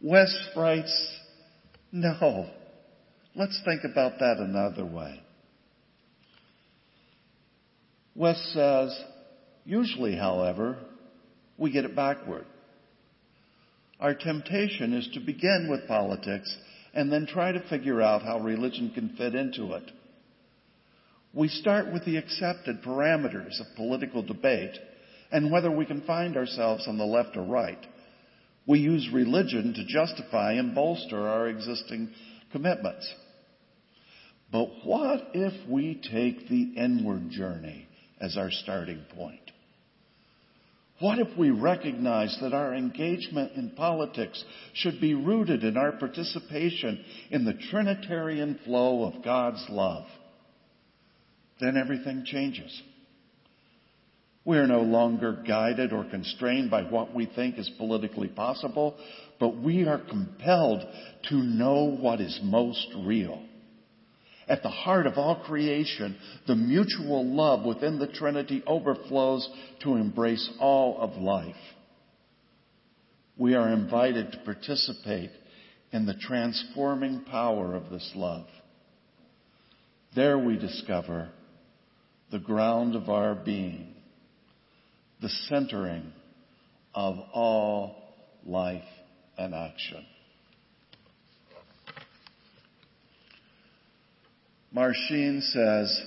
Wes 0.00 0.34
writes, 0.56 1.18
no, 1.92 2.48
Let's 3.34 3.60
think 3.64 3.82
about 3.84 4.18
that 4.18 4.36
another 4.38 4.84
way. 4.84 5.22
Wes 8.14 8.36
says, 8.52 8.98
usually, 9.64 10.14
however, 10.16 10.76
we 11.56 11.70
get 11.70 11.86
it 11.86 11.96
backward. 11.96 12.44
Our 14.02 14.14
temptation 14.14 14.94
is 14.94 15.08
to 15.14 15.20
begin 15.20 15.68
with 15.70 15.86
politics 15.86 16.52
and 16.92 17.10
then 17.10 17.24
try 17.24 17.52
to 17.52 17.68
figure 17.68 18.02
out 18.02 18.22
how 18.22 18.40
religion 18.40 18.90
can 18.92 19.10
fit 19.10 19.36
into 19.36 19.74
it. 19.74 19.92
We 21.32 21.46
start 21.46 21.92
with 21.92 22.04
the 22.04 22.16
accepted 22.16 22.82
parameters 22.82 23.60
of 23.60 23.76
political 23.76 24.24
debate 24.24 24.76
and 25.30 25.52
whether 25.52 25.70
we 25.70 25.86
can 25.86 26.00
find 26.00 26.36
ourselves 26.36 26.88
on 26.88 26.98
the 26.98 27.04
left 27.04 27.36
or 27.36 27.44
right. 27.44 27.78
We 28.66 28.80
use 28.80 29.08
religion 29.12 29.72
to 29.74 29.86
justify 29.86 30.54
and 30.54 30.74
bolster 30.74 31.28
our 31.28 31.46
existing 31.46 32.10
commitments. 32.50 33.08
But 34.50 34.68
what 34.82 35.28
if 35.32 35.68
we 35.70 36.02
take 36.10 36.48
the 36.48 36.72
inward 36.76 37.30
journey 37.30 37.86
as 38.20 38.36
our 38.36 38.50
starting 38.50 39.04
point? 39.14 39.51
What 41.02 41.18
if 41.18 41.36
we 41.36 41.50
recognize 41.50 42.38
that 42.40 42.54
our 42.54 42.72
engagement 42.72 43.56
in 43.56 43.70
politics 43.70 44.44
should 44.72 45.00
be 45.00 45.14
rooted 45.14 45.64
in 45.64 45.76
our 45.76 45.90
participation 45.90 47.04
in 47.28 47.44
the 47.44 47.58
Trinitarian 47.72 48.60
flow 48.64 49.02
of 49.02 49.24
God's 49.24 49.66
love? 49.68 50.04
Then 51.60 51.76
everything 51.76 52.22
changes. 52.24 52.80
We 54.44 54.58
are 54.58 54.68
no 54.68 54.82
longer 54.82 55.42
guided 55.44 55.92
or 55.92 56.04
constrained 56.08 56.70
by 56.70 56.82
what 56.84 57.12
we 57.12 57.26
think 57.26 57.58
is 57.58 57.68
politically 57.78 58.28
possible, 58.28 58.94
but 59.40 59.56
we 59.56 59.88
are 59.88 59.98
compelled 59.98 60.84
to 61.30 61.34
know 61.34 61.96
what 62.00 62.20
is 62.20 62.38
most 62.44 62.86
real. 63.04 63.42
At 64.52 64.62
the 64.62 64.68
heart 64.68 65.06
of 65.06 65.16
all 65.16 65.36
creation, 65.36 66.14
the 66.46 66.54
mutual 66.54 67.24
love 67.24 67.64
within 67.64 67.98
the 67.98 68.06
Trinity 68.06 68.62
overflows 68.66 69.48
to 69.80 69.94
embrace 69.94 70.46
all 70.60 71.00
of 71.00 71.16
life. 71.16 71.56
We 73.38 73.54
are 73.54 73.72
invited 73.72 74.30
to 74.30 74.38
participate 74.44 75.30
in 75.90 76.04
the 76.04 76.16
transforming 76.20 77.24
power 77.30 77.74
of 77.74 77.88
this 77.88 78.12
love. 78.14 78.44
There 80.14 80.36
we 80.36 80.58
discover 80.58 81.30
the 82.30 82.38
ground 82.38 82.94
of 82.94 83.08
our 83.08 83.34
being, 83.34 83.94
the 85.22 85.30
centering 85.48 86.12
of 86.94 87.16
all 87.32 87.96
life 88.44 88.84
and 89.38 89.54
action. 89.54 90.04
Marchiene 94.74 95.42
says, 95.42 96.02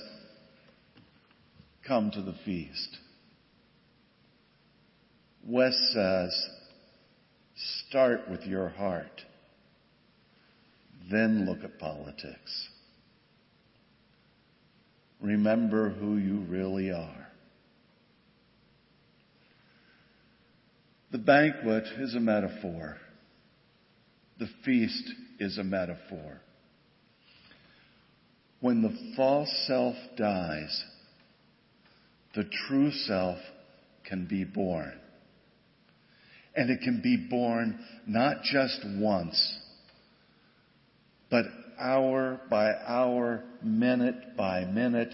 Come 1.86 2.10
to 2.10 2.22
the 2.22 2.34
feast. 2.44 2.98
Wes 5.46 5.76
says, 5.92 6.46
Start 7.88 8.28
with 8.28 8.42
your 8.42 8.68
heart, 8.68 9.22
then 11.10 11.46
look 11.46 11.62
at 11.62 11.78
politics. 11.78 12.68
Remember 15.20 15.90
who 15.90 16.16
you 16.16 16.40
really 16.48 16.90
are. 16.90 17.28
The 21.12 21.18
banquet 21.18 21.84
is 21.98 22.14
a 22.14 22.20
metaphor. 22.20 22.96
The 24.38 24.48
feast 24.64 25.08
is 25.38 25.56
a 25.56 25.64
metaphor. 25.64 26.40
When 28.60 28.82
the 28.82 28.96
false 29.16 29.52
self 29.66 29.96
dies, 30.16 30.84
the 32.34 32.44
true 32.68 32.90
self 32.90 33.38
can 34.04 34.26
be 34.26 34.44
born. 34.44 34.92
And 36.54 36.70
it 36.70 36.80
can 36.80 37.00
be 37.02 37.16
born 37.28 37.78
not 38.06 38.42
just 38.42 38.80
once, 38.98 39.58
but 41.30 41.44
hour 41.78 42.40
by 42.48 42.72
hour, 42.86 43.42
minute 43.62 44.36
by 44.36 44.64
minute, 44.64 45.12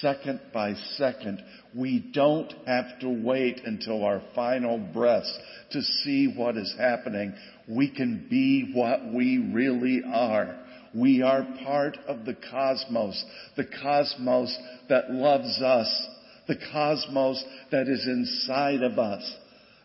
second 0.00 0.40
by 0.52 0.74
second. 0.96 1.44
We 1.74 2.10
don't 2.14 2.52
have 2.66 2.98
to 3.00 3.08
wait 3.08 3.60
until 3.64 4.04
our 4.04 4.22
final 4.34 4.78
breaths 4.78 5.36
to 5.72 5.82
see 5.82 6.32
what 6.34 6.56
is 6.56 6.74
happening. 6.78 7.34
We 7.68 7.90
can 7.90 8.26
be 8.30 8.72
what 8.74 9.12
we 9.12 9.50
really 9.52 10.02
are. 10.06 10.56
We 10.94 11.22
are 11.22 11.46
part 11.64 11.96
of 12.06 12.24
the 12.24 12.36
cosmos, 12.50 13.22
the 13.56 13.66
cosmos 13.82 14.56
that 14.88 15.10
loves 15.10 15.60
us, 15.62 16.06
the 16.46 16.56
cosmos 16.72 17.44
that 17.70 17.88
is 17.88 18.06
inside 18.06 18.82
of 18.82 18.98
us. 18.98 19.36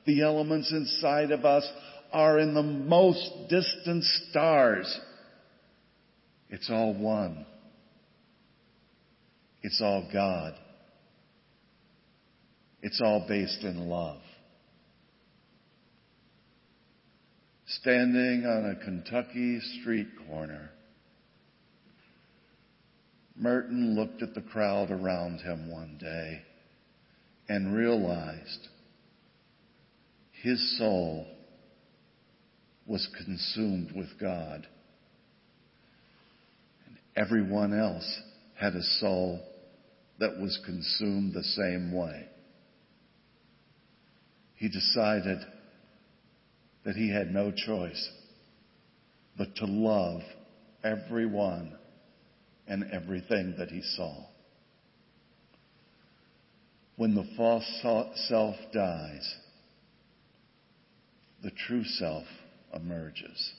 The 0.06 0.22
elements 0.22 0.72
inside 0.72 1.32
of 1.32 1.46
us 1.46 1.68
are 2.12 2.40
in 2.40 2.54
the 2.54 2.64
most 2.64 3.30
distant 3.50 4.04
stars. 4.04 5.00
It's 6.50 6.70
all 6.70 6.94
one. 6.94 7.46
It's 9.64 9.82
all 9.82 10.08
God. 10.12 10.54
It's 12.82 13.02
all 13.04 13.26
based 13.28 13.64
in 13.64 13.88
love. 13.88 14.20
Standing 17.66 18.46
on 18.46 18.70
a 18.70 18.84
Kentucky 18.84 19.60
street 19.82 20.08
corner, 20.28 20.70
Merton 23.36 23.96
looked 23.96 24.22
at 24.22 24.34
the 24.34 24.42
crowd 24.42 24.92
around 24.92 25.40
him 25.40 25.72
one 25.72 25.98
day 26.00 26.42
and 27.50 27.76
realized 27.76 28.68
his 30.44 30.78
soul 30.78 31.26
was 32.86 33.08
consumed 33.18 33.92
with 33.96 34.10
God. 34.20 34.68
And 36.86 36.98
everyone 37.16 37.78
else 37.78 38.22
had 38.60 38.76
a 38.76 38.84
soul 38.84 39.42
that 40.20 40.38
was 40.40 40.60
consumed 40.66 41.34
the 41.34 41.44
same 41.44 41.92
way. 41.92 42.28
He 44.56 44.70
decided 44.70 45.40
that 46.86 46.96
he 46.96 47.12
had 47.12 47.34
no 47.34 47.52
choice 47.52 48.10
but 49.38 49.56
to 49.56 49.66
love 49.66 50.22
everyone 50.84 51.74
and 52.68 52.86
everything 52.92 53.56
that 53.58 53.70
he 53.70 53.82
saw. 53.96 54.26
When 56.96 57.16
the 57.16 57.28
false 57.36 57.66
self 58.28 58.56
dies, 58.74 59.36
the 61.44 61.52
true 61.68 61.84
self 61.84 62.26
emerges. 62.74 63.54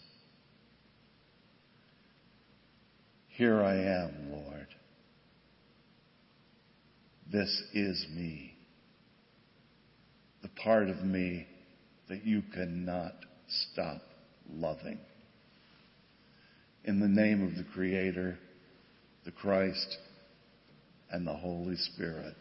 Here 3.29 3.61
I 3.63 3.75
am, 3.75 4.31
Lord. 4.31 4.69
This 7.31 7.63
is 7.73 8.07
me. 8.15 8.55
The 10.43 10.49
part 10.63 10.89
of 10.89 11.03
me 11.03 11.47
that 12.09 12.25
you 12.25 12.43
cannot 12.55 13.15
stop 13.49 14.03
loving. 14.49 15.01
In 16.85 17.01
the 17.01 17.09
name 17.09 17.43
of 17.43 17.57
the 17.57 17.65
Creator, 17.73 18.39
the 19.25 19.33
Christ, 19.33 19.99
and 21.11 21.27
the 21.27 21.33
Holy 21.33 21.77
Spirit. 21.77 22.35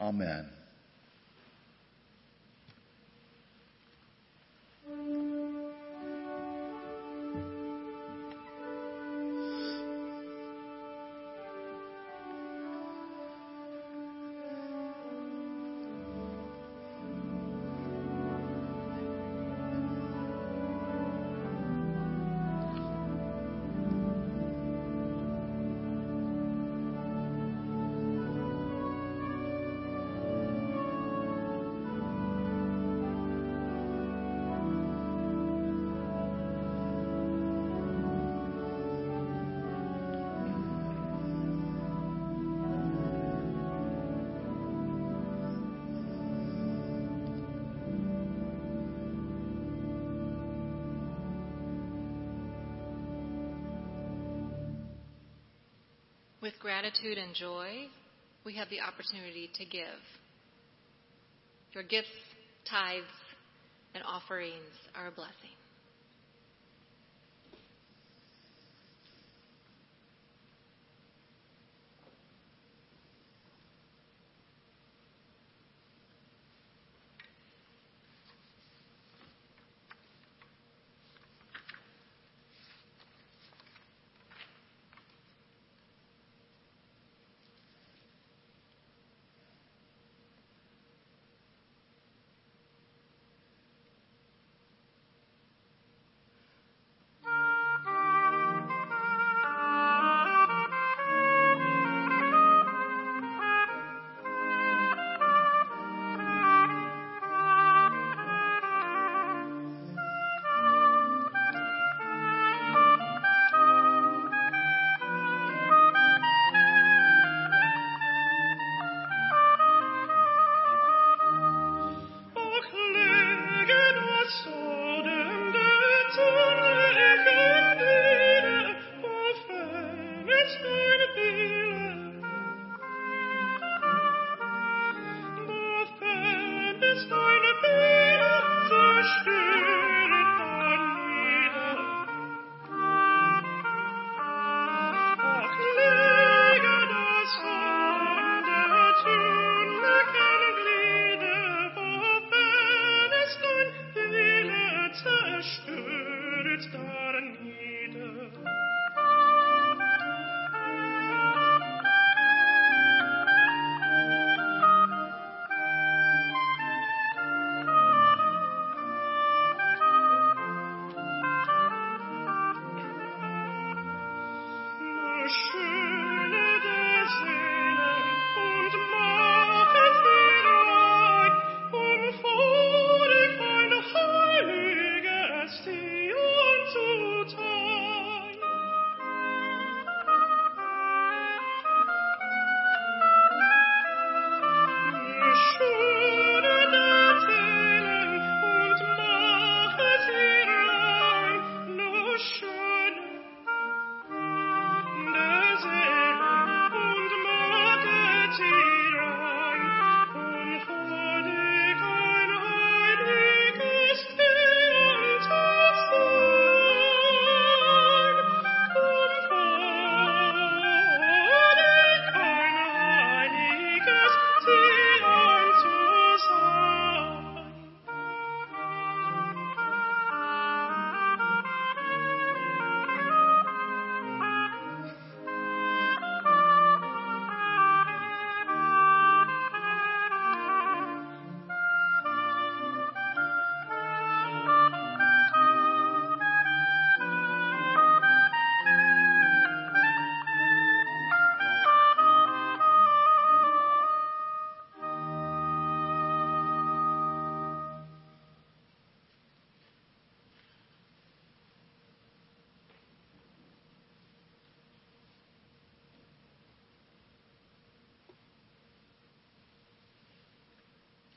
Amen. 0.00 0.48
Gratitude 56.88 57.18
and 57.18 57.34
joy, 57.34 57.86
we 58.44 58.54
have 58.54 58.68
the 58.70 58.80
opportunity 58.80 59.50
to 59.54 59.64
give. 59.64 59.82
Your 61.72 61.82
gifts, 61.82 62.08
tithes, 62.70 63.04
and 63.94 64.02
offerings 64.04 64.54
are 64.94 65.08
a 65.08 65.10
blessing. 65.10 65.47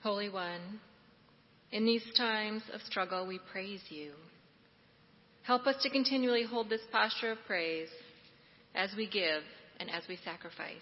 Holy 0.04 0.30
One, 0.30 0.80
in 1.72 1.86
these 1.86 2.04
times 2.18 2.64
of 2.74 2.82
struggle, 2.82 3.28
we 3.28 3.40
praise 3.52 3.82
you. 3.90 4.14
Help 5.44 5.68
us 5.68 5.76
to 5.84 5.92
continually 5.92 6.44
hold 6.44 6.70
this 6.70 6.82
posture 6.92 7.32
of 7.32 7.38
praise 7.46 7.90
as 8.74 8.90
we 8.98 9.08
give 9.08 9.44
and 9.80 9.90
as 9.92 10.04
we 10.10 10.18
sacrifice. 10.24 10.82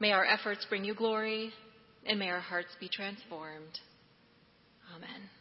May 0.00 0.10
our 0.10 0.24
efforts 0.24 0.66
bring 0.68 0.84
you 0.84 0.94
glory, 0.94 1.52
and 2.04 2.18
may 2.18 2.30
our 2.30 2.40
hearts 2.40 2.70
be 2.80 2.88
transformed. 2.88 3.78
Amen. 4.96 5.37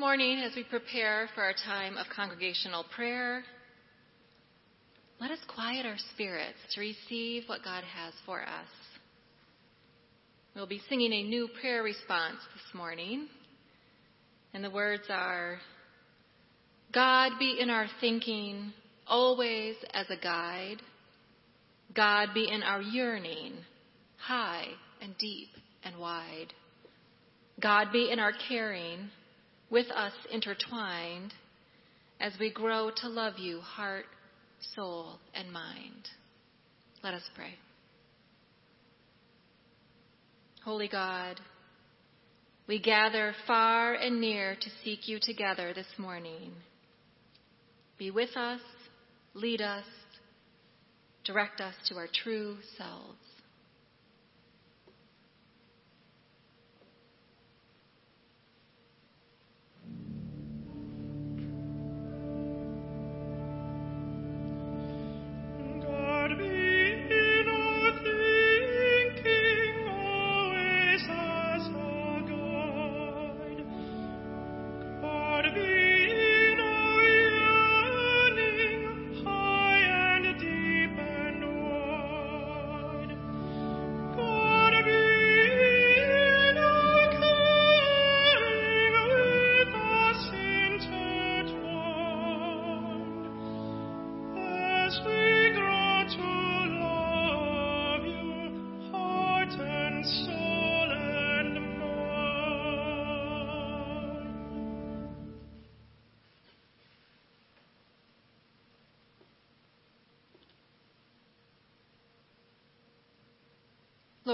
Morning, 0.00 0.38
as 0.38 0.56
we 0.56 0.64
prepare 0.64 1.28
for 1.34 1.42
our 1.42 1.52
time 1.52 1.98
of 1.98 2.06
congregational 2.16 2.86
prayer, 2.96 3.42
let 5.20 5.30
us 5.30 5.38
quiet 5.54 5.84
our 5.84 5.98
spirits 6.14 6.56
to 6.74 6.80
receive 6.80 7.42
what 7.48 7.62
God 7.62 7.84
has 7.84 8.14
for 8.24 8.40
us. 8.40 8.70
We'll 10.56 10.66
be 10.66 10.80
singing 10.88 11.12
a 11.12 11.22
new 11.22 11.50
prayer 11.60 11.82
response 11.82 12.38
this 12.54 12.74
morning, 12.74 13.28
and 14.54 14.64
the 14.64 14.70
words 14.70 15.02
are 15.10 15.58
God 16.94 17.32
be 17.38 17.58
in 17.60 17.68
our 17.68 17.86
thinking 18.00 18.72
always 19.06 19.76
as 19.92 20.06
a 20.08 20.16
guide, 20.16 20.78
God 21.94 22.28
be 22.32 22.48
in 22.50 22.62
our 22.62 22.80
yearning, 22.80 23.52
high 24.16 24.68
and 25.02 25.14
deep 25.18 25.48
and 25.84 25.98
wide. 25.98 26.54
God 27.60 27.88
be 27.92 28.10
in 28.10 28.18
our 28.18 28.32
caring, 28.48 29.10
with 29.70 29.90
us 29.90 30.12
intertwined, 30.30 31.32
as 32.20 32.32
we 32.38 32.52
grow 32.52 32.90
to 32.96 33.08
love 33.08 33.34
you, 33.38 33.60
heart, 33.60 34.04
soul, 34.74 35.18
and 35.34 35.52
mind. 35.52 36.08
Let 37.02 37.14
us 37.14 37.22
pray. 37.34 37.54
Holy 40.64 40.88
God, 40.88 41.40
we 42.68 42.78
gather 42.78 43.34
far 43.46 43.94
and 43.94 44.20
near 44.20 44.54
to 44.54 44.70
seek 44.84 45.08
you 45.08 45.18
together 45.20 45.72
this 45.72 45.86
morning. 45.96 46.52
Be 47.98 48.10
with 48.10 48.36
us, 48.36 48.60
lead 49.34 49.62
us, 49.62 49.84
direct 51.24 51.60
us 51.60 51.74
to 51.88 51.96
our 51.96 52.08
true 52.22 52.56
selves. 52.76 53.29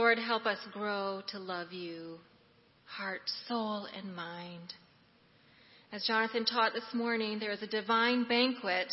Lord, 0.06 0.20
help 0.20 0.46
us 0.46 0.58
grow 0.72 1.20
to 1.32 1.40
love 1.40 1.72
you, 1.72 2.18
heart, 2.84 3.22
soul, 3.48 3.88
and 3.98 4.14
mind. 4.14 4.72
As 5.90 6.06
Jonathan 6.06 6.44
taught 6.44 6.74
this 6.74 6.94
morning, 6.94 7.40
there 7.40 7.50
is 7.50 7.60
a 7.60 7.66
divine 7.66 8.22
banquet 8.28 8.86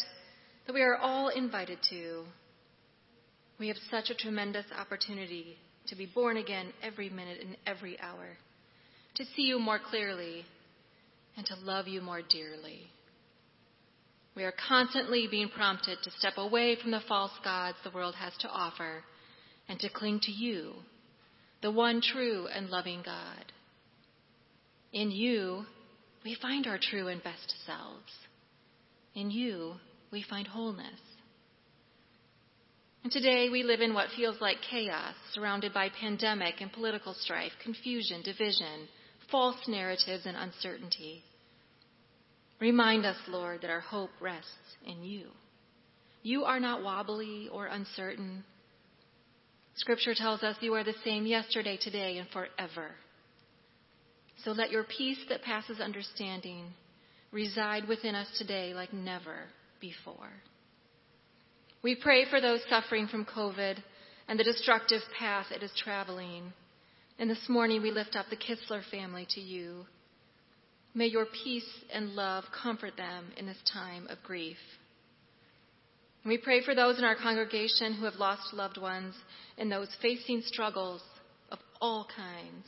that 0.65 0.73
we 0.73 0.81
are 0.81 0.95
all 0.95 1.27
invited 1.27 1.77
to. 1.91 2.23
We 3.59 3.67
have 3.67 3.77
such 3.91 4.09
a 4.09 4.15
tremendous 4.15 4.65
opportunity 4.75 5.55
to 5.85 5.95
be 5.95 6.07
born 6.07 6.37
again 6.37 6.73
every 6.81 7.11
minute 7.11 7.41
and 7.45 7.57
every 7.67 7.99
hour, 7.99 8.29
to 9.13 9.23
see 9.35 9.43
you 9.43 9.59
more 9.59 9.77
clearly, 9.77 10.43
and 11.37 11.45
to 11.45 11.55
love 11.57 11.87
you 11.87 12.01
more 12.01 12.23
dearly. 12.27 12.87
We 14.35 14.45
are 14.45 14.53
constantly 14.67 15.27
being 15.29 15.49
prompted 15.49 15.99
to 16.01 16.11
step 16.17 16.37
away 16.37 16.75
from 16.81 16.89
the 16.89 17.03
false 17.07 17.37
gods 17.43 17.77
the 17.83 17.91
world 17.91 18.15
has 18.15 18.33
to 18.39 18.47
offer 18.47 19.03
and 19.69 19.79
to 19.79 19.89
cling 19.89 20.19
to 20.23 20.31
you, 20.31 20.73
the 21.63 21.71
one 21.71 22.01
true 22.01 22.45
and 22.53 22.69
loving 22.69 23.01
God. 23.03 23.45
In 24.91 25.09
you, 25.09 25.65
we 26.23 26.37
find 26.39 26.67
our 26.67 26.77
true 26.79 27.07
and 27.07 27.23
best 27.23 27.55
selves. 27.65 28.11
In 29.15 29.31
you, 29.31 29.75
we 30.11 30.23
find 30.29 30.45
wholeness. 30.45 30.99
And 33.03 33.11
today 33.11 33.49
we 33.49 33.63
live 33.63 33.79
in 33.79 33.93
what 33.93 34.09
feels 34.15 34.39
like 34.41 34.57
chaos, 34.69 35.15
surrounded 35.33 35.73
by 35.73 35.89
pandemic 35.89 36.55
and 36.59 36.71
political 36.71 37.13
strife, 37.13 37.53
confusion, 37.63 38.21
division, 38.23 38.87
false 39.31 39.57
narratives, 39.67 40.25
and 40.25 40.35
uncertainty. 40.37 41.23
Remind 42.59 43.05
us, 43.05 43.17
Lord, 43.27 43.61
that 43.61 43.71
our 43.71 43.79
hope 43.79 44.11
rests 44.21 44.49
in 44.85 45.03
you. 45.03 45.27
You 46.23 46.43
are 46.43 46.59
not 46.59 46.83
wobbly 46.83 47.49
or 47.51 47.67
uncertain. 47.67 48.43
Scripture 49.75 50.13
tells 50.13 50.43
us 50.43 50.55
you 50.61 50.73
are 50.75 50.83
the 50.83 50.93
same 51.03 51.25
yesterday, 51.25 51.77
today, 51.81 52.17
and 52.17 52.27
forever. 52.29 52.91
So 54.43 54.51
let 54.51 54.71
your 54.71 54.83
peace 54.83 55.19
that 55.29 55.41
passes 55.41 55.79
understanding 55.79 56.73
reside 57.31 57.87
within 57.87 58.13
us 58.13 58.27
today 58.37 58.73
like 58.73 58.93
never 58.93 59.47
before. 59.79 60.29
We 61.81 61.95
pray 61.95 62.25
for 62.29 62.39
those 62.39 62.61
suffering 62.69 63.07
from 63.07 63.25
COVID 63.25 63.77
and 64.27 64.39
the 64.39 64.43
destructive 64.43 65.01
path 65.17 65.47
it 65.51 65.63
is 65.63 65.71
traveling. 65.83 66.53
And 67.19 67.29
this 67.29 67.49
morning 67.49 67.81
we 67.81 67.91
lift 67.91 68.15
up 68.15 68.27
the 68.29 68.37
Kistler 68.37 68.81
family 68.89 69.27
to 69.31 69.41
you. 69.41 69.85
May 70.93 71.07
your 71.07 71.25
peace 71.43 71.67
and 71.91 72.11
love 72.11 72.43
comfort 72.61 72.95
them 72.95 73.31
in 73.37 73.47
this 73.47 73.57
time 73.71 74.07
of 74.07 74.21
grief. 74.23 74.57
And 76.23 76.29
we 76.29 76.37
pray 76.37 76.63
for 76.63 76.73
those 76.73 76.97
in 76.97 77.03
our 77.03 77.15
congregation 77.15 77.93
who 77.93 78.05
have 78.05 78.15
lost 78.15 78.53
loved 78.53 78.77
ones 78.77 79.13
and 79.57 79.71
those 79.71 79.89
facing 80.01 80.41
struggles 80.45 81.01
of 81.51 81.59
all 81.81 82.07
kinds. 82.15 82.65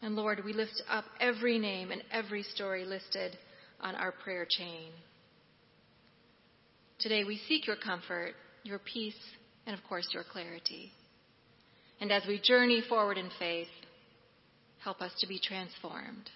And 0.00 0.14
Lord, 0.14 0.44
we 0.44 0.52
lift 0.52 0.82
up 0.88 1.04
every 1.20 1.58
name 1.58 1.90
and 1.90 2.02
every 2.12 2.42
story 2.42 2.84
listed 2.84 3.36
on 3.80 3.94
our 3.96 4.12
prayer 4.12 4.46
chain. 4.48 4.90
Today 7.00 7.24
we 7.24 7.40
seek 7.48 7.66
your 7.66 7.76
comfort, 7.76 8.34
your 8.62 8.78
peace, 8.78 9.18
and 9.66 9.76
of 9.76 9.82
course 9.88 10.08
your 10.12 10.24
clarity. 10.30 10.92
And 12.00 12.12
as 12.12 12.22
we 12.28 12.40
journey 12.40 12.82
forward 12.88 13.18
in 13.18 13.30
faith, 13.38 13.68
help 14.82 15.00
us 15.00 15.12
to 15.20 15.26
be 15.26 15.40
transformed. 15.42 16.30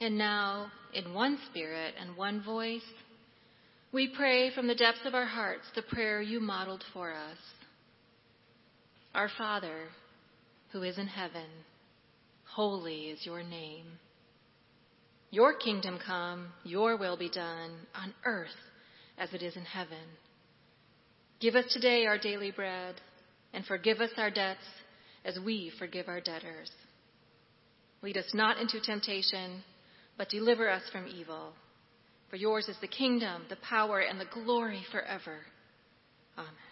And 0.00 0.16
now, 0.16 0.72
in 0.94 1.12
one 1.12 1.38
spirit 1.50 1.94
and 2.00 2.16
one 2.16 2.42
voice, 2.42 2.80
we 3.92 4.08
pray 4.16 4.50
from 4.54 4.66
the 4.66 4.74
depths 4.74 5.04
of 5.04 5.14
our 5.14 5.26
hearts 5.26 5.64
the 5.74 5.82
prayer 5.82 6.22
you 6.22 6.40
modeled 6.40 6.84
for 6.92 7.12
us. 7.12 7.36
Our 9.14 9.28
Father, 9.36 9.88
who 10.72 10.82
is 10.82 10.96
in 10.96 11.06
heaven, 11.06 11.46
holy 12.44 13.06
is 13.10 13.26
your 13.26 13.42
name. 13.42 13.86
Your 15.30 15.54
kingdom 15.56 15.98
come, 16.04 16.48
your 16.64 16.96
will 16.96 17.16
be 17.16 17.28
done 17.28 17.72
on 17.94 18.14
earth 18.24 18.48
as 19.18 19.32
it 19.32 19.42
is 19.42 19.56
in 19.56 19.64
heaven. 19.64 19.98
Give 21.40 21.54
us 21.54 21.66
today 21.72 22.06
our 22.06 22.18
daily 22.18 22.50
bread 22.50 22.94
and 23.52 23.66
forgive 23.66 24.00
us 24.00 24.10
our 24.16 24.30
debts 24.30 24.64
as 25.24 25.38
we 25.44 25.72
forgive 25.78 26.08
our 26.08 26.20
debtors. 26.20 26.70
Lead 28.02 28.16
us 28.16 28.32
not 28.32 28.58
into 28.58 28.80
temptation, 28.80 29.62
but 30.20 30.28
deliver 30.28 30.68
us 30.68 30.82
from 30.92 31.06
evil. 31.06 31.54
For 32.28 32.36
yours 32.36 32.68
is 32.68 32.76
the 32.82 32.86
kingdom, 32.86 33.44
the 33.48 33.56
power, 33.56 34.00
and 34.00 34.20
the 34.20 34.26
glory 34.26 34.84
forever. 34.92 35.38
Amen. 36.36 36.69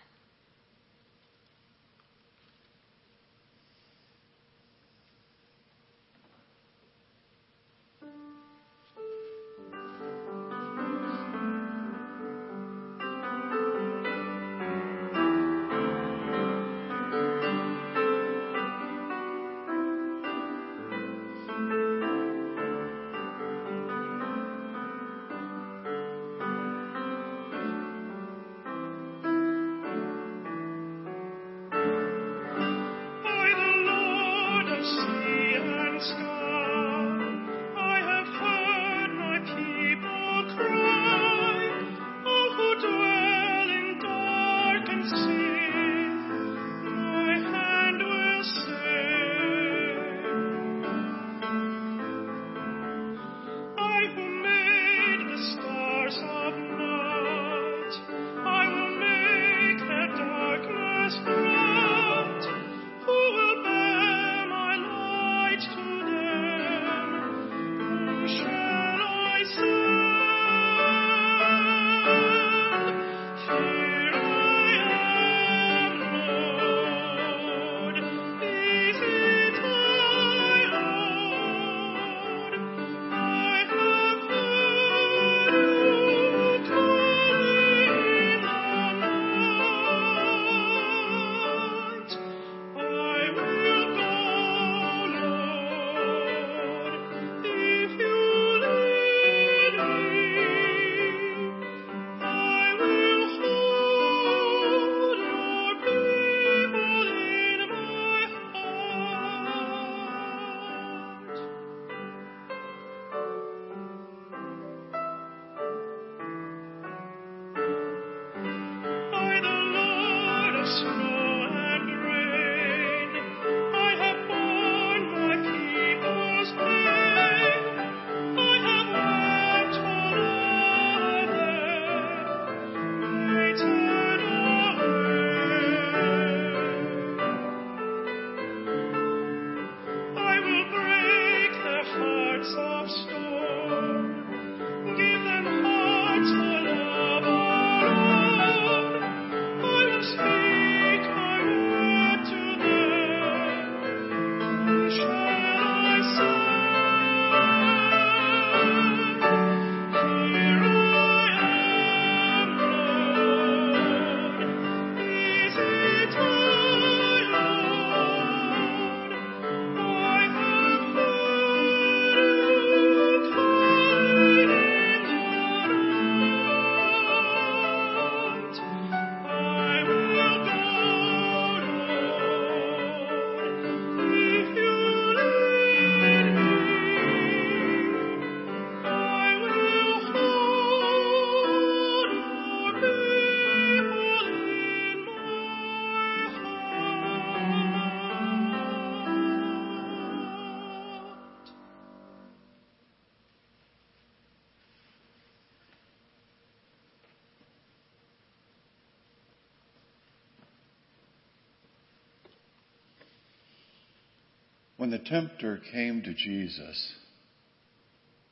When 214.79 214.91
the 214.91 215.01
tempter 215.01 215.61
came 215.72 216.03
to 216.03 216.14
Jesus, 216.14 216.95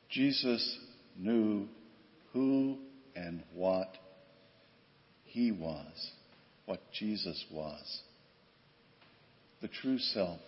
Jesus 0.09 0.79
knew 1.19 1.67
who 2.31 2.77
and 3.17 3.43
what 3.53 3.97
he 5.25 5.51
was, 5.51 6.11
what 6.65 6.79
Jesus 6.97 7.43
was. 7.51 8.01
The 9.61 9.67
true 9.67 9.99
self. 9.99 10.39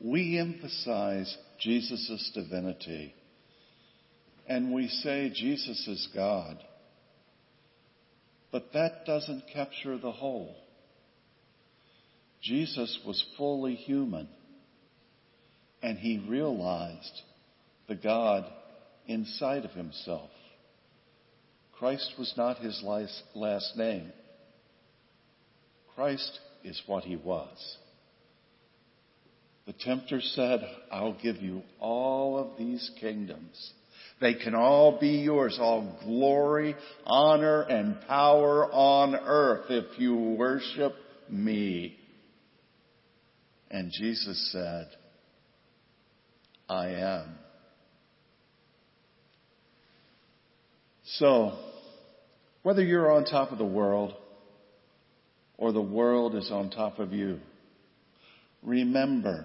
We 0.00 0.36
emphasize 0.36 1.36
Jesus' 1.60 2.32
divinity 2.34 3.14
and 4.48 4.72
we 4.72 4.88
say 4.88 5.30
Jesus 5.32 5.86
is 5.86 6.08
God. 6.12 6.58
But 8.50 8.72
that 8.72 9.06
doesn't 9.06 9.44
capture 9.54 9.96
the 9.96 10.10
whole. 10.10 10.56
Jesus 12.42 12.98
was 13.06 13.24
fully 13.38 13.76
human 13.76 14.28
and 15.82 15.98
he 15.98 16.24
realized 16.28 17.22
the 17.88 17.94
God 17.94 18.44
inside 19.06 19.64
of 19.64 19.72
himself. 19.72 20.30
Christ 21.78 22.12
was 22.18 22.32
not 22.36 22.58
his 22.58 22.80
last, 23.34 23.76
name. 23.76 24.12
Christ 25.96 26.38
is 26.62 26.80
what 26.86 27.04
he 27.04 27.16
was. 27.16 27.76
The 29.66 29.72
tempter 29.72 30.20
said, 30.20 30.60
I'll 30.90 31.18
give 31.20 31.36
you 31.36 31.62
all 31.80 32.38
of 32.38 32.58
these 32.58 32.90
kingdoms. 33.00 33.72
They 34.20 34.34
can 34.34 34.54
all 34.54 35.00
be 35.00 35.18
yours, 35.18 35.58
all 35.60 35.98
glory, 36.04 36.76
honor, 37.04 37.62
and 37.62 38.00
power 38.02 38.70
on 38.72 39.16
earth 39.16 39.66
if 39.70 39.98
you 39.98 40.36
worship 40.38 40.94
me. 41.28 41.96
And 43.70 43.90
Jesus 43.90 44.52
said, 44.52 44.88
I 46.72 46.88
am. 46.88 47.34
So, 51.04 51.52
whether 52.62 52.82
you're 52.82 53.12
on 53.12 53.26
top 53.26 53.52
of 53.52 53.58
the 53.58 53.64
world 53.64 54.14
or 55.58 55.72
the 55.72 55.82
world 55.82 56.34
is 56.34 56.50
on 56.50 56.70
top 56.70 56.98
of 56.98 57.12
you, 57.12 57.40
remember 58.62 59.44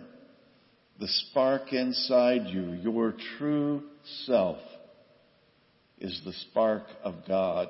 the 1.00 1.08
spark 1.08 1.74
inside 1.74 2.48
you, 2.48 2.72
your 2.82 3.14
true 3.38 3.84
self, 4.26 4.60
is 6.00 6.22
the 6.24 6.34
spark 6.34 6.84
of 7.04 7.16
God. 7.28 7.68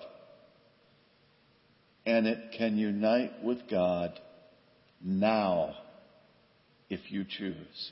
And 2.06 2.28
it 2.28 2.54
can 2.58 2.78
unite 2.78 3.44
with 3.44 3.68
God 3.70 4.20
now 5.04 5.74
if 6.90 7.12
you 7.12 7.26
choose. 7.28 7.92